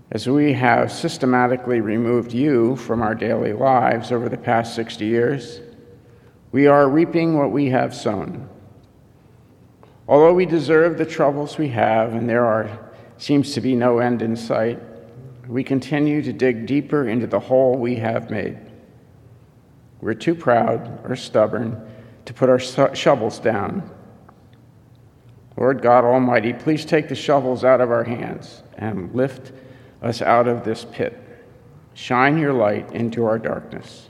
As 0.10 0.28
we 0.28 0.54
have 0.54 0.92
systematically 0.92 1.82
removed 1.82 2.34
you 2.34 2.76
from 2.78 3.02
our 3.02 3.14
daily 3.14 3.54
lives 3.54 4.12
over 4.12 4.30
the 4.30 4.38
past 4.38 4.74
60 4.74 5.06
years, 5.06 5.60
we 6.52 6.66
are 6.66 6.90
reaping 6.90 7.38
what 7.38 7.52
we 7.52 7.70
have 7.70 7.94
sown. 7.94 8.50
Although 10.08 10.34
we 10.34 10.46
deserve 10.46 10.98
the 10.98 11.06
troubles 11.06 11.58
we 11.58 11.68
have, 11.70 12.14
and 12.14 12.30
there 12.30 12.46
are, 12.46 12.92
seems 13.18 13.54
to 13.54 13.62
be 13.62 13.76
no 13.76 14.00
end 14.00 14.22
in 14.22 14.38
sight, 14.38 14.82
we 15.48 15.64
continue 15.64 16.22
to 16.22 16.34
dig 16.34 16.66
deeper 16.66 17.08
into 17.08 17.28
the 17.28 17.40
hole 17.40 17.78
we 17.78 17.96
have 17.96 18.30
made. 18.30 18.58
We're 20.02 20.14
too 20.14 20.36
proud 20.36 21.06
or 21.06 21.16
stubborn 21.16 21.90
to 22.26 22.34
put 22.34 22.50
our 22.50 22.60
shovels 22.60 23.40
down. 23.40 23.90
Lord 25.56 25.82
God 25.82 26.04
Almighty, 26.04 26.54
please 26.54 26.86
take 26.86 27.10
the 27.10 27.16
shovels 27.16 27.64
out 27.64 27.82
of 27.82 27.90
our 27.90 28.04
hands 28.04 28.62
and 28.78 29.14
lift 29.16 29.54
us 30.02 30.22
out 30.22 30.48
of 30.48 30.64
this 30.64 30.86
pit. 30.86 31.18
Shine 31.94 32.38
your 32.38 32.54
light 32.54 32.92
into 32.92 33.26
our 33.26 33.40
darkness. 33.40 34.10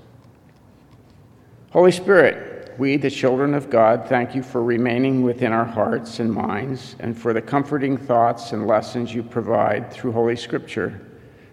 Holy 1.71 1.91
Spirit, 1.91 2.77
we, 2.77 2.97
the 2.97 3.09
children 3.09 3.53
of 3.53 3.69
God, 3.69 4.09
thank 4.09 4.35
you 4.35 4.43
for 4.43 4.61
remaining 4.61 5.21
within 5.21 5.53
our 5.53 5.65
hearts 5.65 6.19
and 6.19 6.31
minds 6.31 6.95
and 6.99 7.17
for 7.17 7.31
the 7.31 7.41
comforting 7.41 7.95
thoughts 7.95 8.51
and 8.51 8.67
lessons 8.67 9.13
you 9.13 9.23
provide 9.23 9.91
through 9.91 10.11
Holy 10.11 10.35
Scripture 10.35 11.06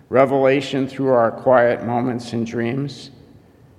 revelation 0.09 0.86
through 0.86 1.09
our 1.09 1.30
quiet 1.30 1.84
moments 1.84 2.32
and 2.32 2.46
dreams, 2.46 3.11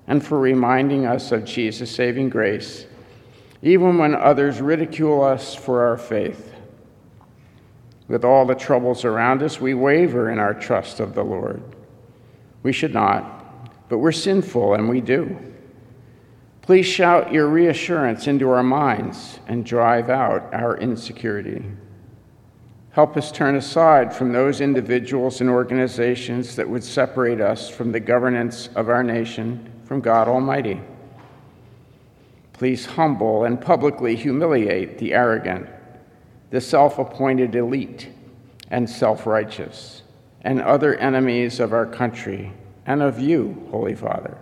and 0.07 0.25
for 0.25 0.39
reminding 0.39 1.05
us 1.05 1.31
of 1.31 1.45
Jesus' 1.45 1.93
saving 1.93 2.29
grace, 2.29 2.85
even 3.61 3.97
when 3.97 4.13
others 4.13 4.61
ridicule 4.61 5.23
us 5.23 5.55
for 5.55 5.83
our 5.83 5.97
faith. 5.97 6.53
With 8.07 8.23
all 8.23 8.45
the 8.45 8.55
troubles 8.55 9.03
around 9.03 9.41
us, 9.41 9.59
we 9.59 9.73
waver 9.73 10.29
in 10.29 10.37
our 10.37 10.53
trust 10.53 10.99
of 10.99 11.15
the 11.15 11.23
Lord. 11.23 11.63
We 12.61 12.71
should 12.71 12.93
not, 12.93 13.89
but 13.89 13.97
we're 13.97 14.11
sinful 14.11 14.75
and 14.75 14.87
we 14.89 15.01
do. 15.01 15.37
Please 16.61 16.85
shout 16.85 17.31
your 17.31 17.47
reassurance 17.47 18.27
into 18.27 18.49
our 18.49 18.63
minds 18.63 19.39
and 19.47 19.65
drive 19.65 20.09
out 20.09 20.53
our 20.53 20.77
insecurity. 20.77 21.63
Help 22.95 23.17
us 23.17 23.29
turn 23.29 23.57
aside 23.57 24.15
from 24.15 24.31
those 24.31 24.61
individuals 24.61 25.41
and 25.41 25.49
organizations 25.49 26.55
that 26.55 26.69
would 26.69 26.81
separate 26.81 27.41
us 27.41 27.69
from 27.69 27.91
the 27.91 27.99
governance 27.99 28.69
of 28.73 28.87
our 28.87 29.03
nation 29.03 29.69
from 29.83 29.99
God 29.99 30.29
Almighty. 30.29 30.79
Please 32.53 32.85
humble 32.85 33.43
and 33.43 33.59
publicly 33.59 34.15
humiliate 34.15 34.97
the 34.97 35.13
arrogant, 35.13 35.67
the 36.51 36.61
self 36.61 36.97
appointed 36.97 37.53
elite 37.53 38.07
and 38.71 38.89
self 38.89 39.27
righteous, 39.27 40.03
and 40.43 40.61
other 40.61 40.95
enemies 40.95 41.59
of 41.59 41.73
our 41.73 41.85
country 41.85 42.53
and 42.85 43.03
of 43.03 43.19
you, 43.19 43.67
Holy 43.71 43.93
Father. 43.93 44.37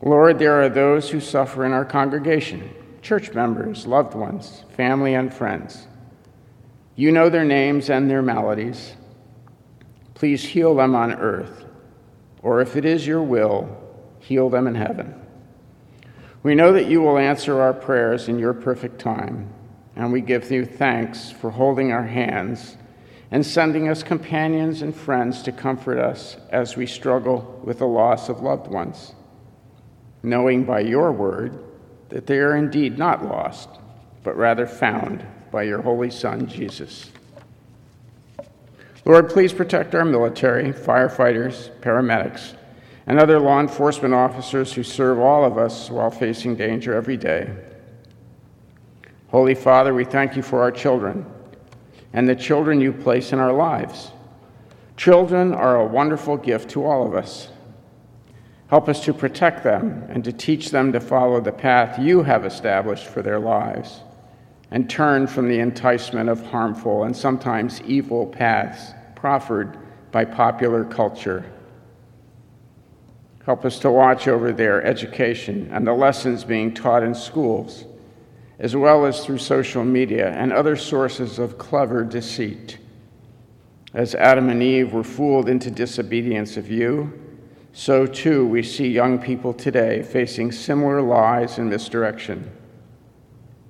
Lord, 0.00 0.38
there 0.38 0.62
are 0.62 0.70
those 0.70 1.10
who 1.10 1.20
suffer 1.20 1.66
in 1.66 1.72
our 1.72 1.84
congregation 1.84 2.70
church 3.02 3.34
members, 3.34 3.86
loved 3.86 4.14
ones, 4.14 4.64
family, 4.74 5.12
and 5.12 5.34
friends 5.34 5.86
you 6.98 7.12
know 7.12 7.28
their 7.28 7.44
names 7.44 7.90
and 7.90 8.10
their 8.10 8.22
maladies. 8.22 8.96
Please 10.14 10.42
heal 10.42 10.74
them 10.74 10.96
on 10.96 11.12
earth, 11.12 11.64
or 12.42 12.60
if 12.60 12.74
it 12.74 12.84
is 12.84 13.06
your 13.06 13.22
will, 13.22 13.70
heal 14.18 14.50
them 14.50 14.66
in 14.66 14.74
heaven. 14.74 15.14
We 16.42 16.56
know 16.56 16.72
that 16.72 16.88
you 16.88 17.00
will 17.00 17.16
answer 17.16 17.60
our 17.60 17.72
prayers 17.72 18.28
in 18.28 18.40
your 18.40 18.52
perfect 18.52 18.98
time, 18.98 19.48
and 19.94 20.12
we 20.12 20.20
give 20.20 20.50
you 20.50 20.64
thanks 20.64 21.30
for 21.30 21.52
holding 21.52 21.92
our 21.92 22.02
hands 22.02 22.76
and 23.30 23.46
sending 23.46 23.88
us 23.88 24.02
companions 24.02 24.82
and 24.82 24.92
friends 24.92 25.42
to 25.42 25.52
comfort 25.52 26.00
us 26.00 26.36
as 26.50 26.76
we 26.76 26.86
struggle 26.86 27.60
with 27.62 27.78
the 27.78 27.86
loss 27.86 28.28
of 28.28 28.40
loved 28.40 28.66
ones, 28.66 29.14
knowing 30.24 30.64
by 30.64 30.80
your 30.80 31.12
word 31.12 31.62
that 32.08 32.26
they 32.26 32.38
are 32.38 32.56
indeed 32.56 32.98
not 32.98 33.24
lost, 33.24 33.68
but 34.24 34.36
rather 34.36 34.66
found 34.66 35.24
by 35.50 35.62
your 35.62 35.82
Holy 35.82 36.10
Son, 36.10 36.46
Jesus. 36.46 37.10
Lord, 39.04 39.30
please 39.30 39.52
protect 39.52 39.94
our 39.94 40.04
military, 40.04 40.72
firefighters, 40.72 41.70
paramedics, 41.80 42.54
and 43.06 43.18
other 43.18 43.40
law 43.40 43.58
enforcement 43.58 44.12
officers 44.12 44.72
who 44.74 44.82
serve 44.82 45.18
all 45.18 45.44
of 45.44 45.56
us 45.56 45.90
while 45.90 46.10
facing 46.10 46.56
danger 46.56 46.94
every 46.94 47.16
day. 47.16 47.50
Holy 49.28 49.54
Father, 49.54 49.94
we 49.94 50.04
thank 50.04 50.36
you 50.36 50.42
for 50.42 50.60
our 50.60 50.70
children 50.70 51.24
and 52.12 52.28
the 52.28 52.36
children 52.36 52.80
you 52.80 52.92
place 52.92 53.32
in 53.32 53.38
our 53.38 53.52
lives. 53.52 54.10
Children 54.96 55.54
are 55.54 55.76
a 55.76 55.86
wonderful 55.86 56.36
gift 56.36 56.70
to 56.70 56.84
all 56.84 57.06
of 57.06 57.14
us. 57.14 57.48
Help 58.68 58.88
us 58.88 59.02
to 59.04 59.14
protect 59.14 59.64
them 59.64 60.04
and 60.10 60.22
to 60.24 60.32
teach 60.32 60.70
them 60.70 60.92
to 60.92 61.00
follow 61.00 61.40
the 61.40 61.52
path 61.52 61.98
you 61.98 62.22
have 62.22 62.44
established 62.44 63.06
for 63.06 63.22
their 63.22 63.38
lives 63.38 64.00
and 64.70 64.88
turn 64.88 65.26
from 65.26 65.48
the 65.48 65.58
enticement 65.60 66.28
of 66.28 66.44
harmful 66.46 67.04
and 67.04 67.16
sometimes 67.16 67.80
evil 67.82 68.26
paths 68.26 68.92
proffered 69.14 69.78
by 70.12 70.24
popular 70.24 70.84
culture. 70.84 71.44
Help 73.44 73.64
us 73.64 73.78
to 73.78 73.90
watch 73.90 74.28
over 74.28 74.52
their 74.52 74.84
education 74.84 75.70
and 75.72 75.86
the 75.86 75.92
lessons 75.92 76.44
being 76.44 76.74
taught 76.74 77.02
in 77.02 77.14
schools, 77.14 77.86
as 78.58 78.76
well 78.76 79.06
as 79.06 79.24
through 79.24 79.38
social 79.38 79.84
media 79.84 80.30
and 80.32 80.52
other 80.52 80.76
sources 80.76 81.38
of 81.38 81.56
clever 81.56 82.04
deceit. 82.04 82.78
As 83.94 84.14
Adam 84.14 84.50
and 84.50 84.62
Eve 84.62 84.92
were 84.92 85.02
fooled 85.02 85.48
into 85.48 85.70
disobedience 85.70 86.58
of 86.58 86.70
you, 86.70 87.10
so 87.72 88.06
too 88.06 88.46
we 88.46 88.62
see 88.62 88.88
young 88.88 89.18
people 89.18 89.54
today 89.54 90.02
facing 90.02 90.52
similar 90.52 91.00
lies 91.00 91.56
and 91.56 91.70
misdirection. 91.70 92.50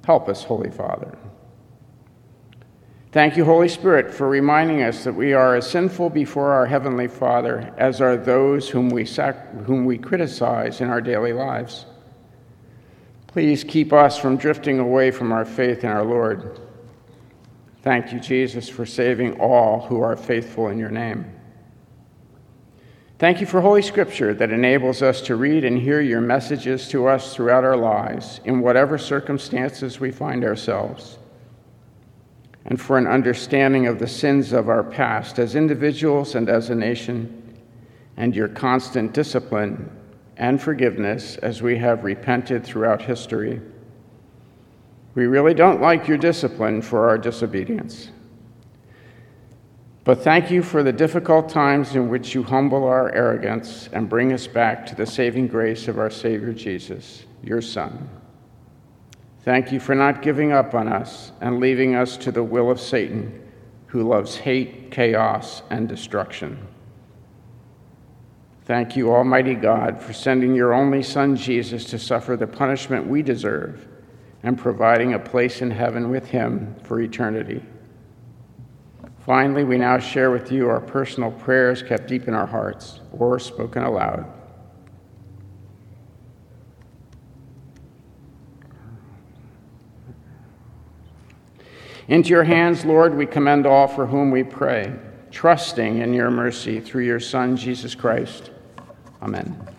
Help 0.09 0.31
us, 0.31 0.43
Holy 0.43 0.71
Father. 0.71 1.19
Thank 3.13 3.37
you, 3.37 3.45
Holy 3.45 3.69
Spirit, 3.69 4.11
for 4.11 4.27
reminding 4.27 4.83
us 4.83 5.05
that 5.05 5.13
we 5.13 5.35
are 5.35 5.57
as 5.57 5.69
sinful 5.69 6.09
before 6.09 6.51
our 6.51 6.65
Heavenly 6.65 7.09
Father 7.09 7.75
as 7.77 8.01
are 8.01 8.17
those 8.17 8.71
whom 8.71 8.89
we, 8.89 9.05
sac- 9.05 9.53
whom 9.67 9.85
we 9.85 9.99
criticize 9.99 10.81
in 10.81 10.89
our 10.89 11.03
daily 11.03 11.35
lives. 11.35 11.85
Please 13.27 13.63
keep 13.63 13.93
us 13.93 14.17
from 14.17 14.39
drifting 14.39 14.79
away 14.79 15.11
from 15.11 15.31
our 15.31 15.45
faith 15.45 15.85
in 15.85 15.91
our 15.91 16.07
Lord. 16.07 16.59
Thank 17.83 18.11
you, 18.11 18.19
Jesus, 18.19 18.67
for 18.67 18.87
saving 18.87 19.39
all 19.39 19.81
who 19.89 20.01
are 20.01 20.17
faithful 20.17 20.69
in 20.69 20.79
your 20.79 20.89
name. 20.89 21.38
Thank 23.19 23.41
you 23.41 23.49
for 23.49 23.61
Holy 23.61 23.83
Scripture 23.83 24.33
that 24.35 24.53
enables 24.53 25.03
us 25.03 25.21
to 25.23 25.35
read 25.35 25.65
and 25.65 25.77
hear 25.77 26.01
your 26.01 26.21
messages 26.21 26.87
to 26.91 27.09
us 27.09 27.35
throughout 27.35 27.65
our 27.65 27.77
lives, 27.77 28.41
in 28.45 28.61
whatever 28.61 28.97
circumstances 28.97 29.99
we 29.99 30.13
find 30.13 30.45
ourselves, 30.45 31.19
and 32.65 32.81
for 32.81 32.97
an 32.97 33.09
understanding 33.09 33.89
of 33.89 33.99
the 33.99 34.07
sins 34.07 34.53
of 34.53 34.69
our 34.69 34.85
past 34.85 35.41
as 35.41 35.57
individuals 35.57 36.37
and 36.37 36.49
as 36.49 36.71
a 36.71 36.77
nation, 36.77 37.59
and 38.17 38.37
your 38.37 38.47
constant 38.47 39.13
discipline 39.13 39.91
and 40.37 40.63
forgiveness 40.63 41.39
as 41.39 41.61
we 41.61 41.77
have 41.77 42.05
repented 42.05 42.63
throughout 42.63 43.03
history. 43.03 43.61
We 45.17 45.27
really 45.27 45.55
don't 45.55 45.81
like 45.81 46.07
your 46.07 46.19
discipline 46.19 46.83
for 46.83 47.09
our 47.09 47.19
disobedience. 47.19 48.13
But 50.09 50.25
thank 50.25 50.51
you 50.51 50.63
for 50.63 50.83
the 50.83 50.91
difficult 50.91 51.51
times 51.51 51.95
in 51.95 52.09
which 52.09 52.35
you 52.35 52.43
humble 52.43 52.85
our 52.85 53.15
arrogance 53.15 53.91
and 53.93 54.09
bring 54.09 54.33
us 54.33 54.47
back 54.47 54.87
to 54.87 54.95
the 54.95 55.05
saving 55.05 55.49
grace 55.49 55.87
of 55.87 55.99
our 55.99 56.09
Savior 56.09 56.55
Jesus, 56.55 57.27
your 57.43 57.61
Son. 57.61 58.09
Thank 59.43 59.71
you 59.71 59.79
for 59.79 59.95
not 59.95 60.23
giving 60.23 60.51
up 60.51 60.73
on 60.73 60.89
us 60.89 61.33
and 61.43 61.61
leaving 61.61 61.95
us 61.95 62.17
to 62.17 62.33
the 62.33 62.43
will 62.43 62.71
of 62.71 62.81
Satan, 62.81 63.39
who 63.89 64.09
loves 64.09 64.35
hate, 64.35 64.91
chaos, 64.91 65.61
and 65.69 65.87
destruction. 65.87 66.67
Thank 68.65 68.97
you, 68.97 69.13
Almighty 69.13 69.57
God, 69.57 70.01
for 70.01 70.15
sending 70.15 70.55
your 70.55 70.73
only 70.73 71.03
Son, 71.03 71.37
Jesus, 71.37 71.85
to 71.85 71.99
suffer 71.99 72.35
the 72.35 72.47
punishment 72.47 73.07
we 73.07 73.21
deserve 73.21 73.87
and 74.43 74.57
providing 74.57 75.13
a 75.13 75.19
place 75.19 75.61
in 75.61 75.71
heaven 75.71 76.09
with 76.09 76.29
him 76.29 76.77
for 76.83 76.99
eternity. 76.99 77.63
Finally, 79.29 79.63
we 79.63 79.77
now 79.77 79.99
share 79.99 80.31
with 80.31 80.51
you 80.51 80.71
our 80.71 80.81
personal 80.81 81.31
prayers 81.31 81.83
kept 81.83 82.07
deep 82.07 82.29
in 82.29 82.33
our 82.33 82.47
hearts 82.47 83.01
or 83.13 83.39
spoken 83.39 83.83
aloud. 83.83 84.25
Into 92.09 92.31
your 92.31 92.45
hands, 92.45 92.87
Lord, 92.87 93.15
we 93.15 93.27
commend 93.27 93.67
all 93.67 93.87
for 93.87 94.07
whom 94.07 94.31
we 94.31 94.45
pray, 94.45 94.95
trusting 95.31 95.99
in 95.99 96.15
your 96.15 96.31
mercy 96.31 96.81
through 96.81 97.05
your 97.05 97.21
Son, 97.21 97.55
Jesus 97.55 97.95
Christ. 97.95 98.51
Amen. 99.21 99.78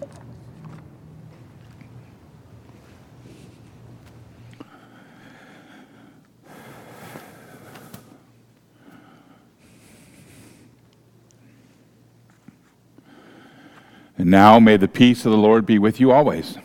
And 14.20 14.30
now 14.30 14.60
may 14.60 14.76
the 14.76 14.90
peace 14.90 15.26
of 15.26 15.32
the 15.32 15.38
Lord 15.38 15.66
be 15.66 15.80
with 15.80 16.02
you 16.02 16.12
always. 16.12 16.58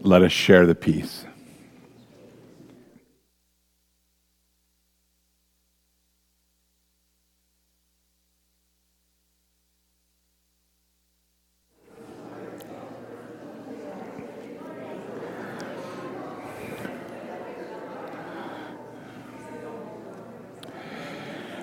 Let 0.00 0.22
us 0.22 0.32
share 0.32 0.66
the 0.66 0.74
peace. 0.74 1.24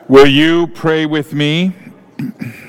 Will 0.08 0.26
you 0.26 0.68
pray 0.68 1.06
with 1.06 1.34
me? 1.34 1.76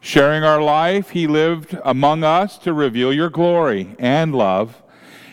Sharing 0.00 0.44
our 0.44 0.62
life, 0.62 1.10
he 1.10 1.26
lived 1.26 1.76
among 1.84 2.24
us 2.24 2.58
to 2.58 2.72
reveal 2.72 3.12
your 3.12 3.30
glory 3.30 3.96
and 3.98 4.34
love, 4.34 4.82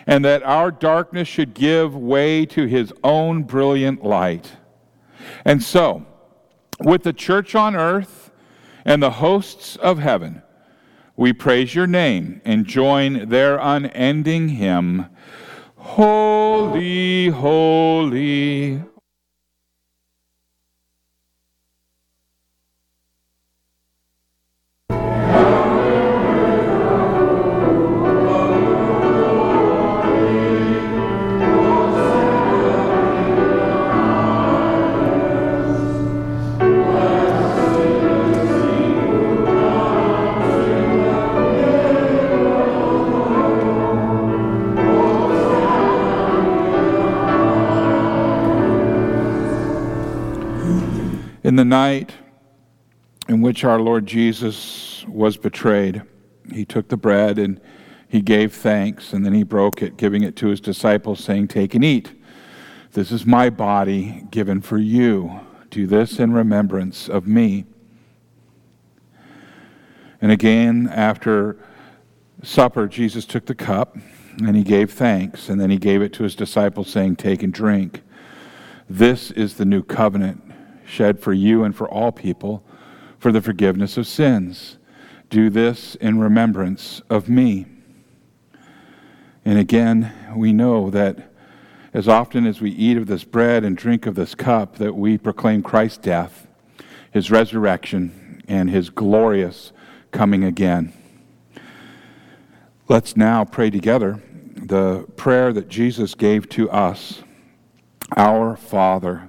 and 0.06 0.24
that 0.24 0.42
our 0.42 0.70
darkness 0.70 1.28
should 1.28 1.54
give 1.54 1.94
way 1.96 2.46
to 2.46 2.66
his 2.66 2.92
own 3.04 3.44
brilliant 3.44 4.04
light. 4.04 4.52
And 5.44 5.62
so, 5.62 6.06
with 6.80 7.02
the 7.02 7.12
church 7.12 7.54
on 7.54 7.74
earth 7.76 8.30
and 8.84 9.02
the 9.02 9.12
hosts 9.12 9.76
of 9.76 9.98
heaven, 9.98 10.42
we 11.16 11.32
praise 11.32 11.74
your 11.74 11.86
name 11.86 12.40
and 12.44 12.66
join 12.66 13.28
their 13.28 13.58
unending 13.58 14.50
hymn 14.50 15.06
Holy, 15.86 17.28
holy. 17.28 18.82
In 51.56 51.70
the 51.70 51.74
night 51.74 52.12
in 53.28 53.40
which 53.40 53.64
our 53.64 53.80
Lord 53.80 54.04
Jesus 54.04 55.06
was 55.08 55.38
betrayed, 55.38 56.02
he 56.52 56.66
took 56.66 56.88
the 56.88 56.98
bread 56.98 57.38
and 57.38 57.58
he 58.06 58.20
gave 58.20 58.54
thanks, 58.54 59.14
and 59.14 59.24
then 59.24 59.32
he 59.32 59.42
broke 59.42 59.80
it, 59.80 59.96
giving 59.96 60.22
it 60.22 60.36
to 60.36 60.48
his 60.48 60.60
disciples, 60.60 61.24
saying, 61.24 61.48
Take 61.48 61.74
and 61.74 61.82
eat. 61.82 62.12
This 62.92 63.10
is 63.10 63.24
my 63.24 63.48
body 63.48 64.26
given 64.30 64.60
for 64.60 64.76
you. 64.76 65.40
Do 65.70 65.86
this 65.86 66.18
in 66.18 66.34
remembrance 66.34 67.08
of 67.08 67.26
me. 67.26 67.64
And 70.20 70.30
again, 70.30 70.90
after 70.92 71.56
supper, 72.42 72.86
Jesus 72.86 73.24
took 73.24 73.46
the 73.46 73.54
cup 73.54 73.96
and 74.44 74.56
he 74.56 74.62
gave 74.62 74.92
thanks, 74.92 75.48
and 75.48 75.58
then 75.58 75.70
he 75.70 75.78
gave 75.78 76.02
it 76.02 76.12
to 76.12 76.24
his 76.24 76.34
disciples, 76.34 76.90
saying, 76.90 77.16
Take 77.16 77.42
and 77.42 77.50
drink. 77.50 78.02
This 78.90 79.30
is 79.30 79.54
the 79.54 79.64
new 79.64 79.82
covenant 79.82 80.45
shed 80.86 81.20
for 81.20 81.32
you 81.32 81.64
and 81.64 81.74
for 81.74 81.88
all 81.88 82.12
people 82.12 82.64
for 83.18 83.32
the 83.32 83.42
forgiveness 83.42 83.96
of 83.96 84.06
sins. 84.06 84.78
Do 85.28 85.50
this 85.50 85.94
in 85.96 86.18
remembrance 86.20 87.02
of 87.10 87.28
me. 87.28 87.66
And 89.44 89.58
again, 89.58 90.12
we 90.34 90.52
know 90.52 90.90
that 90.90 91.32
as 91.92 92.08
often 92.08 92.46
as 92.46 92.60
we 92.60 92.70
eat 92.70 92.96
of 92.96 93.06
this 93.06 93.24
bread 93.24 93.64
and 93.64 93.76
drink 93.76 94.06
of 94.06 94.14
this 94.14 94.34
cup, 94.34 94.76
that 94.76 94.94
we 94.94 95.16
proclaim 95.16 95.62
Christ's 95.62 95.98
death, 95.98 96.46
his 97.10 97.30
resurrection, 97.30 98.42
and 98.48 98.68
his 98.68 98.90
glorious 98.90 99.72
coming 100.10 100.44
again. 100.44 100.92
Let's 102.88 103.16
now 103.16 103.44
pray 103.44 103.70
together 103.70 104.22
the 104.56 105.06
prayer 105.16 105.52
that 105.52 105.68
Jesus 105.68 106.14
gave 106.14 106.48
to 106.50 106.70
us 106.70 107.22
Our 108.16 108.56
Father, 108.56 109.28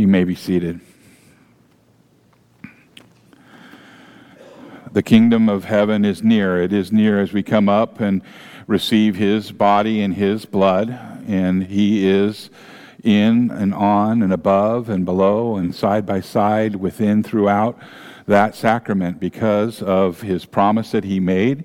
You 0.00 0.08
may 0.08 0.24
be 0.24 0.34
seated. 0.34 0.80
The 4.90 5.02
kingdom 5.02 5.50
of 5.50 5.64
heaven 5.64 6.06
is 6.06 6.22
near. 6.22 6.62
It 6.62 6.72
is 6.72 6.90
near 6.90 7.20
as 7.20 7.34
we 7.34 7.42
come 7.42 7.68
up 7.68 8.00
and 8.00 8.22
receive 8.66 9.16
his 9.16 9.52
body 9.52 10.00
and 10.00 10.14
his 10.14 10.46
blood, 10.46 10.88
and 11.28 11.64
he 11.64 12.08
is 12.08 12.48
in 13.04 13.50
and 13.50 13.74
on 13.74 14.22
and 14.22 14.32
above 14.32 14.88
and 14.88 15.04
below 15.04 15.56
and 15.56 15.74
side 15.74 16.06
by 16.06 16.22
side 16.22 16.76
within 16.76 17.22
throughout 17.22 17.78
that 18.26 18.54
sacrament 18.54 19.20
because 19.20 19.82
of 19.82 20.22
his 20.22 20.46
promise 20.46 20.92
that 20.92 21.04
he 21.04 21.20
made. 21.20 21.62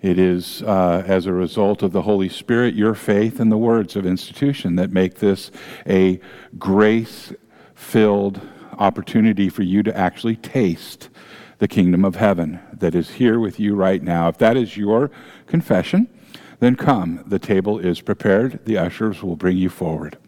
It 0.00 0.18
is 0.18 0.62
uh, 0.62 1.02
as 1.06 1.26
a 1.26 1.34
result 1.34 1.82
of 1.82 1.92
the 1.92 2.02
Holy 2.02 2.30
Spirit, 2.30 2.74
your 2.74 2.94
faith, 2.94 3.40
and 3.40 3.52
the 3.52 3.58
words 3.58 3.94
of 3.94 4.06
institution 4.06 4.76
that 4.76 4.90
make 4.90 5.16
this 5.16 5.50
a 5.86 6.18
grace 6.58 7.30
filled 7.74 8.40
opportunity 8.78 9.48
for 9.48 9.62
you 9.62 9.82
to 9.82 9.96
actually 9.96 10.36
taste 10.36 11.08
the 11.58 11.68
kingdom 11.68 12.04
of 12.04 12.16
heaven 12.16 12.60
that 12.72 12.94
is 12.94 13.10
here 13.10 13.38
with 13.38 13.60
you 13.60 13.74
right 13.74 14.02
now. 14.02 14.28
If 14.28 14.38
that 14.38 14.56
is 14.56 14.76
your 14.76 15.10
confession, 15.46 16.08
then 16.60 16.76
come. 16.76 17.22
The 17.26 17.38
table 17.38 17.78
is 17.78 18.00
prepared. 18.00 18.64
The 18.64 18.78
ushers 18.78 19.22
will 19.22 19.36
bring 19.36 19.56
you 19.56 19.68
forward. 19.68 20.18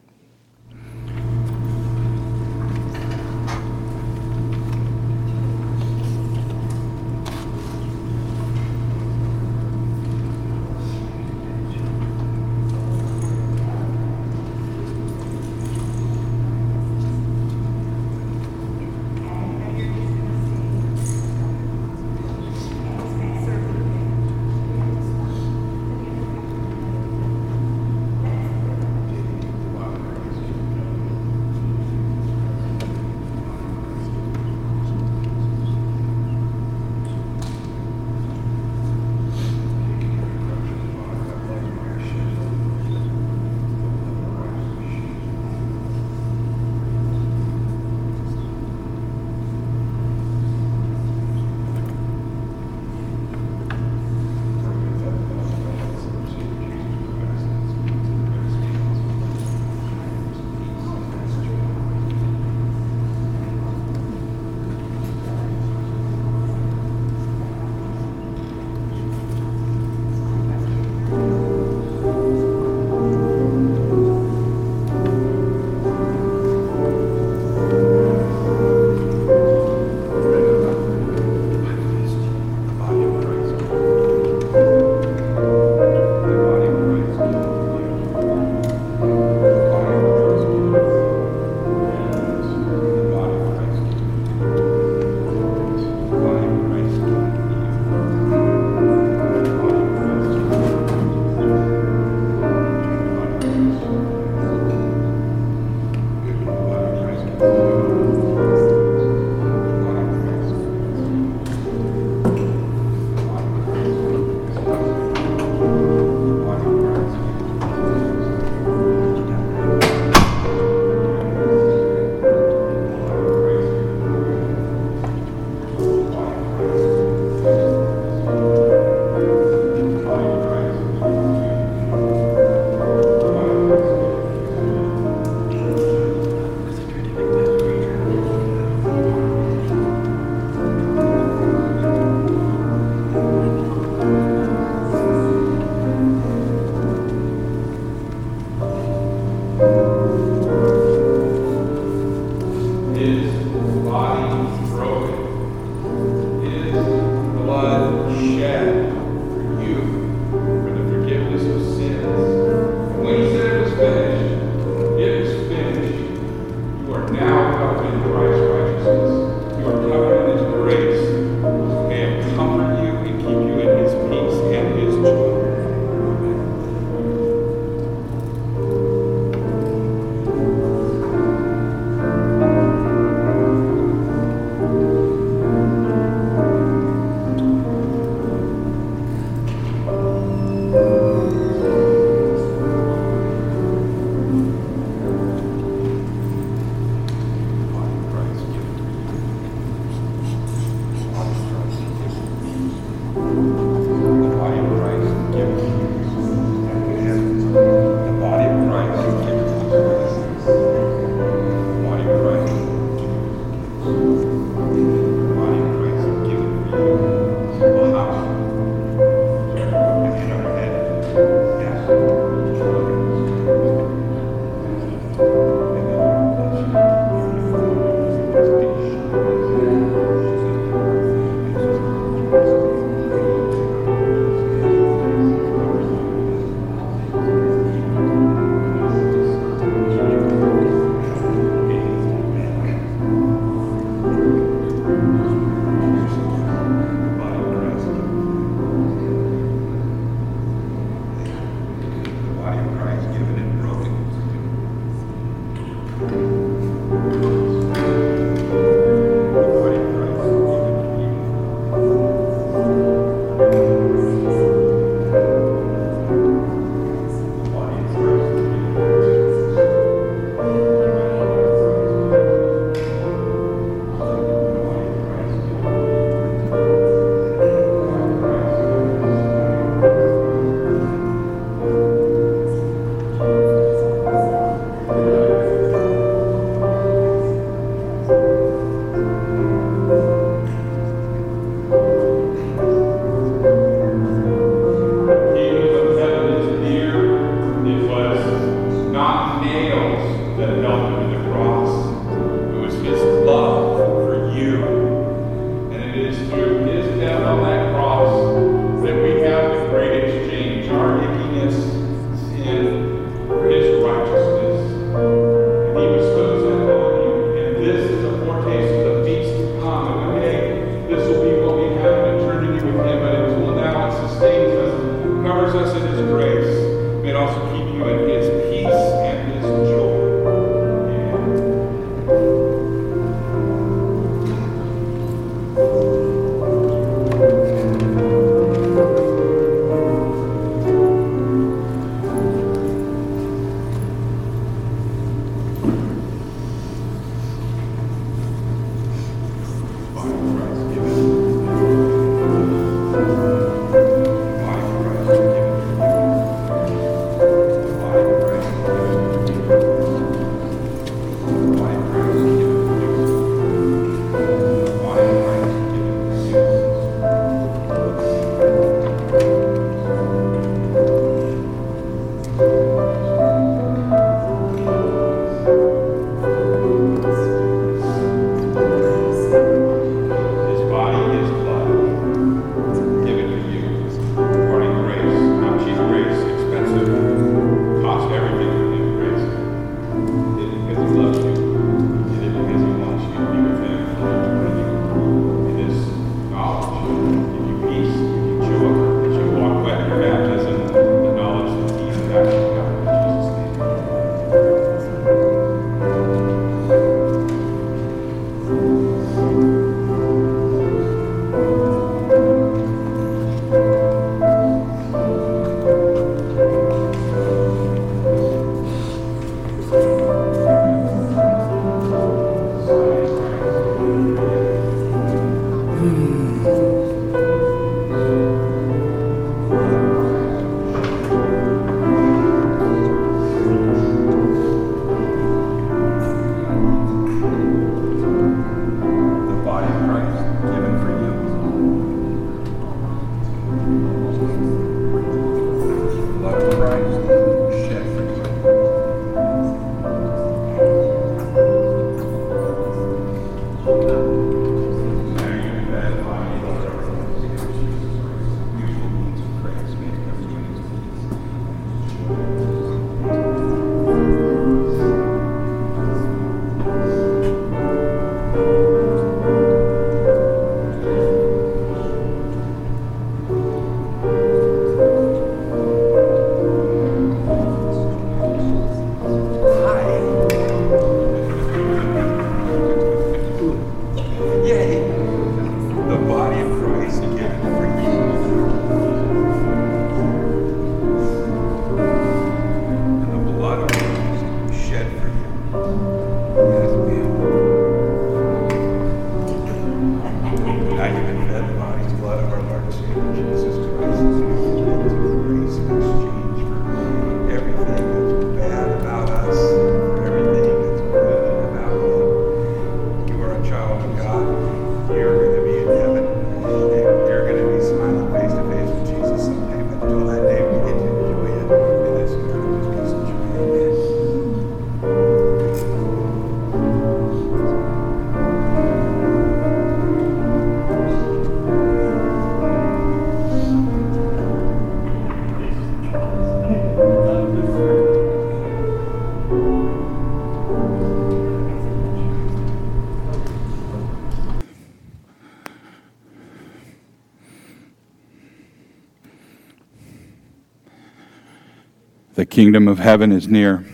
kingdom 552.36 552.68
of 552.68 552.78
heaven 552.78 553.12
is 553.12 553.26
near. 553.26 553.64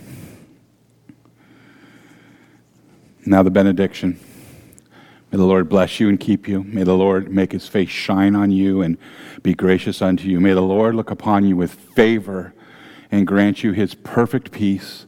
Now, 3.26 3.42
the 3.42 3.50
benediction. 3.50 4.20
May 5.32 5.38
the 5.38 5.44
Lord 5.44 5.68
bless 5.68 5.98
you 5.98 6.08
and 6.08 6.20
keep 6.20 6.46
you. 6.46 6.62
May 6.62 6.84
the 6.84 6.94
Lord 6.94 7.28
make 7.32 7.50
his 7.50 7.66
face 7.66 7.88
shine 7.88 8.36
on 8.36 8.52
you 8.52 8.80
and 8.80 8.98
be 9.42 9.52
gracious 9.52 10.00
unto 10.00 10.28
you. 10.28 10.38
May 10.38 10.52
the 10.52 10.60
Lord 10.60 10.94
look 10.94 11.10
upon 11.10 11.44
you 11.44 11.56
with 11.56 11.74
favor 11.74 12.54
and 13.10 13.26
grant 13.26 13.64
you 13.64 13.72
his 13.72 13.94
perfect 13.94 14.52
peace. 14.52 15.06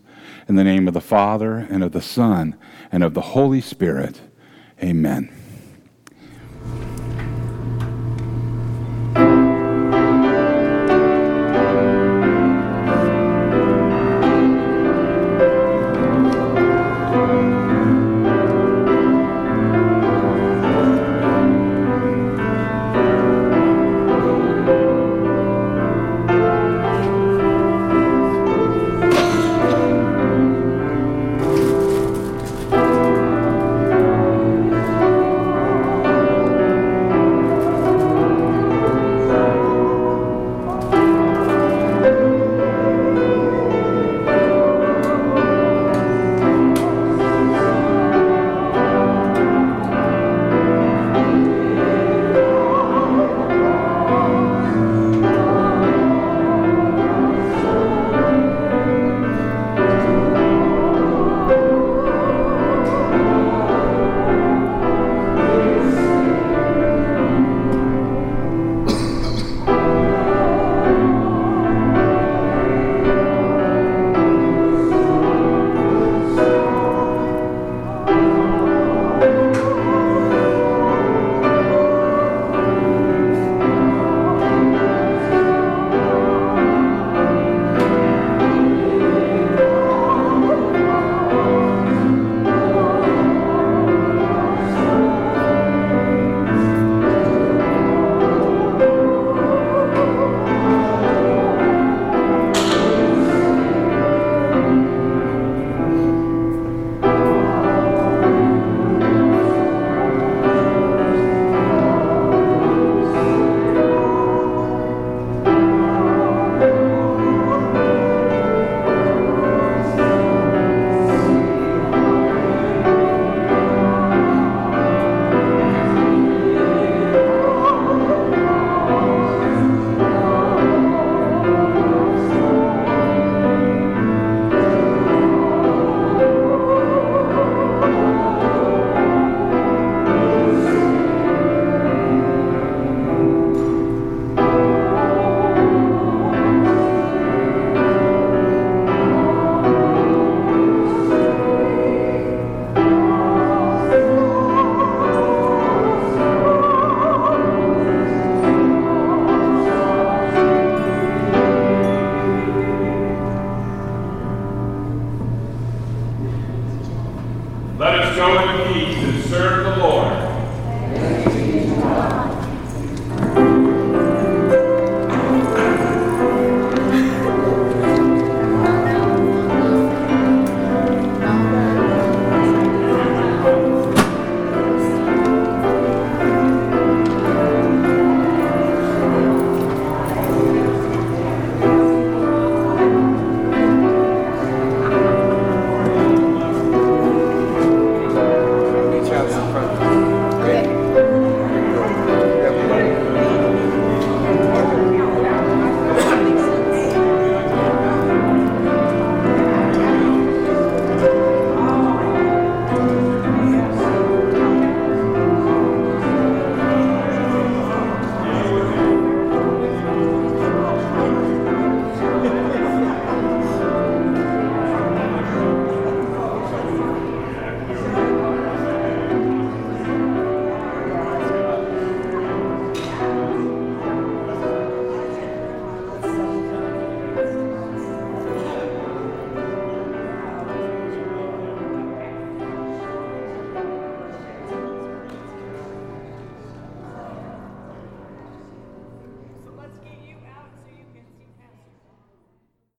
In 0.48 0.56
the 0.56 0.64
name 0.64 0.88
of 0.88 0.94
the 0.94 1.00
Father, 1.00 1.58
and 1.58 1.84
of 1.84 1.92
the 1.92 2.02
Son, 2.02 2.56
and 2.90 3.04
of 3.04 3.14
the 3.14 3.20
Holy 3.20 3.60
Spirit. 3.60 4.20
Amen. 4.82 5.43